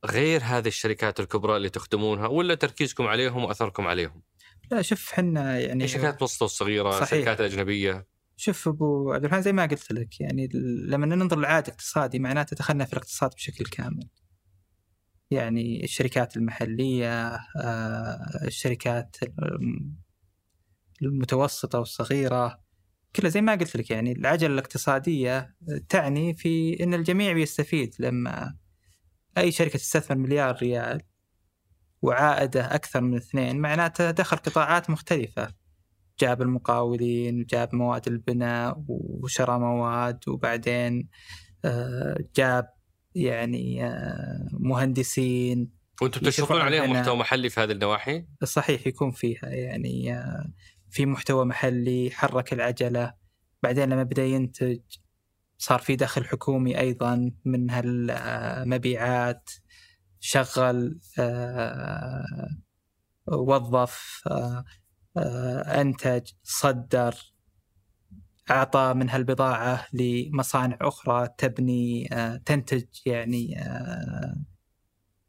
[0.05, 4.22] غير هذه الشركات الكبرى اللي تخدمونها ولا تركيزكم عليهم وأثركم عليهم؟
[4.70, 7.03] لا شوف حنا يعني الشركات المتوسطه والصغيره صحيح.
[7.03, 10.48] الشركات الاجنبيه شوف أبو عبد الرحمن زي ما قلت لك يعني
[10.86, 14.09] لما ننظر للعائد الاقتصادي معناته دخلنا في الاقتصاد بشكل كامل.
[15.30, 19.16] يعني الشركات المحلية آه، الشركات
[21.03, 22.61] المتوسطة والصغيرة
[23.16, 25.54] كلها زي ما قلت لك يعني العجلة الاقتصادية
[25.88, 28.56] تعني في إن الجميع بيستفيد لما
[29.38, 31.02] أي شركة تستثمر مليار ريال
[32.02, 35.48] وعائدة أكثر من اثنين معناته دخل قطاعات مختلفة
[36.20, 41.08] جاب المقاولين وجاب مواد البناء وشرى مواد وبعدين
[41.64, 42.68] آه، جاب
[43.14, 45.70] يعني آه، مهندسين
[46.02, 50.52] وأنتم تشرفون عليهم محتوى محلي في هذه النواحي؟ صحيح يكون فيها يعني آه،
[50.93, 53.14] في محتوى محلي حرك العجلة
[53.62, 54.80] بعدين لما بدأ ينتج
[55.59, 59.51] صار في دخل حكومي أيضا من هالمبيعات
[60.20, 62.24] شغل آه،
[63.26, 64.64] وظف آه،
[65.16, 67.14] آه، أنتج صدر
[68.51, 72.09] أعطى من هالبضاعة لمصانع أخرى تبني
[72.45, 73.64] تنتج يعني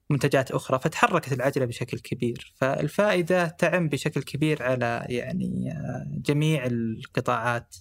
[0.09, 2.53] منتجات أخرى فتحركت العجلة بشكل كبير.
[2.55, 5.73] فالفائدة تعم بشكل كبير على يعني
[6.07, 7.75] جميع القطاعات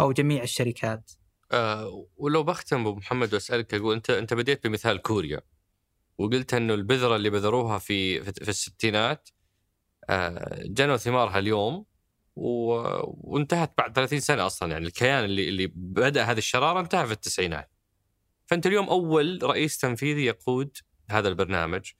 [0.00, 1.12] أو جميع الشركات.
[1.52, 5.40] أه ولو بختم أبو محمد وأسألك أقول أنت أنت بديت بمثال كوريا
[6.18, 9.28] وقلت إنه البذرة اللي بذروها في في الستينات
[10.10, 11.84] آه، جنوا ثمارها اليوم
[12.36, 14.72] وانتهت بعد 30 سنة أصلا.
[14.72, 17.70] يعني الكيان اللي اللي بدأ هذه الشرارة انتهى في التسعينات.
[18.46, 20.76] فأنت اليوم أول رئيس تنفيذي يقود
[21.12, 21.92] هذا البرنامج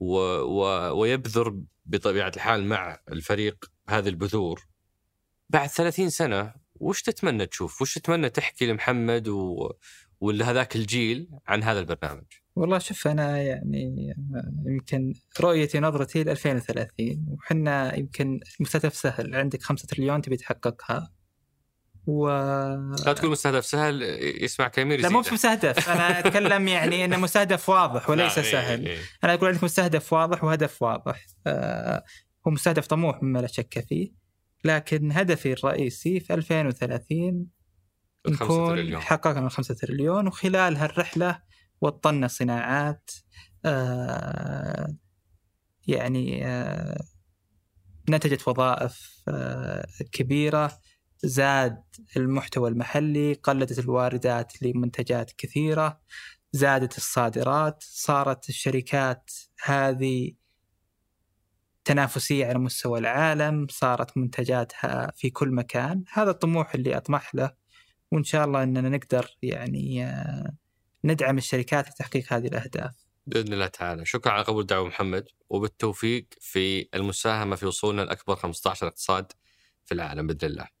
[0.00, 4.66] و و ويبذر بطبيعة الحال مع الفريق هذه البذور.
[5.50, 9.72] بعد 30 سنة وش تتمنى تشوف؟ وش تتمنى تحكي لمحمد و...
[10.20, 12.24] ولا هذاك الجيل عن هذا البرنامج؟
[12.56, 14.14] والله شوف أنا يعني
[14.66, 21.12] يمكن رؤيتي نظرتي ل 2030 وحنا يمكن مستهدف سهل عندك 5 تريليون تبي تحققها
[22.06, 22.28] و
[23.06, 24.02] لا تقول مستهدف سهل
[24.42, 28.86] يسمع كامير لا مو مستهدف أنا أتكلم يعني انه مستهدف واضح وليس نعم، سهل.
[28.86, 29.02] إيه، إيه.
[29.24, 31.26] أنا أقول عندك مستهدف واضح وهدف واضح.
[31.46, 32.04] آه
[32.46, 34.12] هو مستهدف طموح مما لا شك فيه
[34.64, 37.46] لكن هدفي الرئيسي في 2030
[38.28, 41.38] نكون حققنا 5 تريليون وخلال هالرحلة
[41.80, 43.10] وطنا صناعات
[43.64, 44.94] آه،
[45.86, 47.04] يعني آه،
[48.10, 50.78] نتجت وظائف آه، كبيرة.
[51.24, 51.82] زاد
[52.16, 56.00] المحتوى المحلي قلدت الواردات لمنتجات كثيرة
[56.52, 59.30] زادت الصادرات صارت الشركات
[59.64, 60.32] هذه
[61.84, 67.50] تنافسية على مستوى العالم صارت منتجاتها في كل مكان هذا الطموح اللي أطمح له
[68.12, 70.12] وإن شاء الله أننا نقدر يعني
[71.04, 72.94] ندعم الشركات لتحقيق هذه الأهداف.
[73.26, 78.86] بإذن الله تعالى، شكرا على قبول الدعوه محمد وبالتوفيق في المساهمة في وصولنا لأكبر 15
[78.86, 79.32] اقتصاد
[79.84, 80.73] في العالم بإذن الله.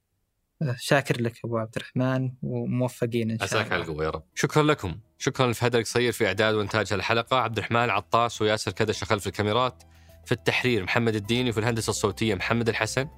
[0.78, 4.22] شاكر لك أبو عبد الرحمن وموفقين إن شاء الله عساك على القوة يا رب.
[4.34, 4.98] شكرا لكم.
[5.18, 9.82] شكرا لفهد القصير في إعداد وإنتاج الحلقة عبد الرحمن عطاس وياسر كدش خلف الكاميرات.
[10.24, 13.08] في التحرير محمد الديني وفي الهندسة الصوتية محمد الحسن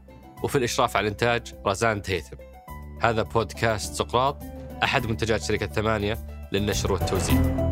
[0.43, 2.37] وفي الإشراف على الإنتاج رزان تهيثم
[3.03, 4.43] هذا بودكاست سقراط
[4.83, 7.66] أحد منتجات شركة ثمانية للنشر والتوزيع.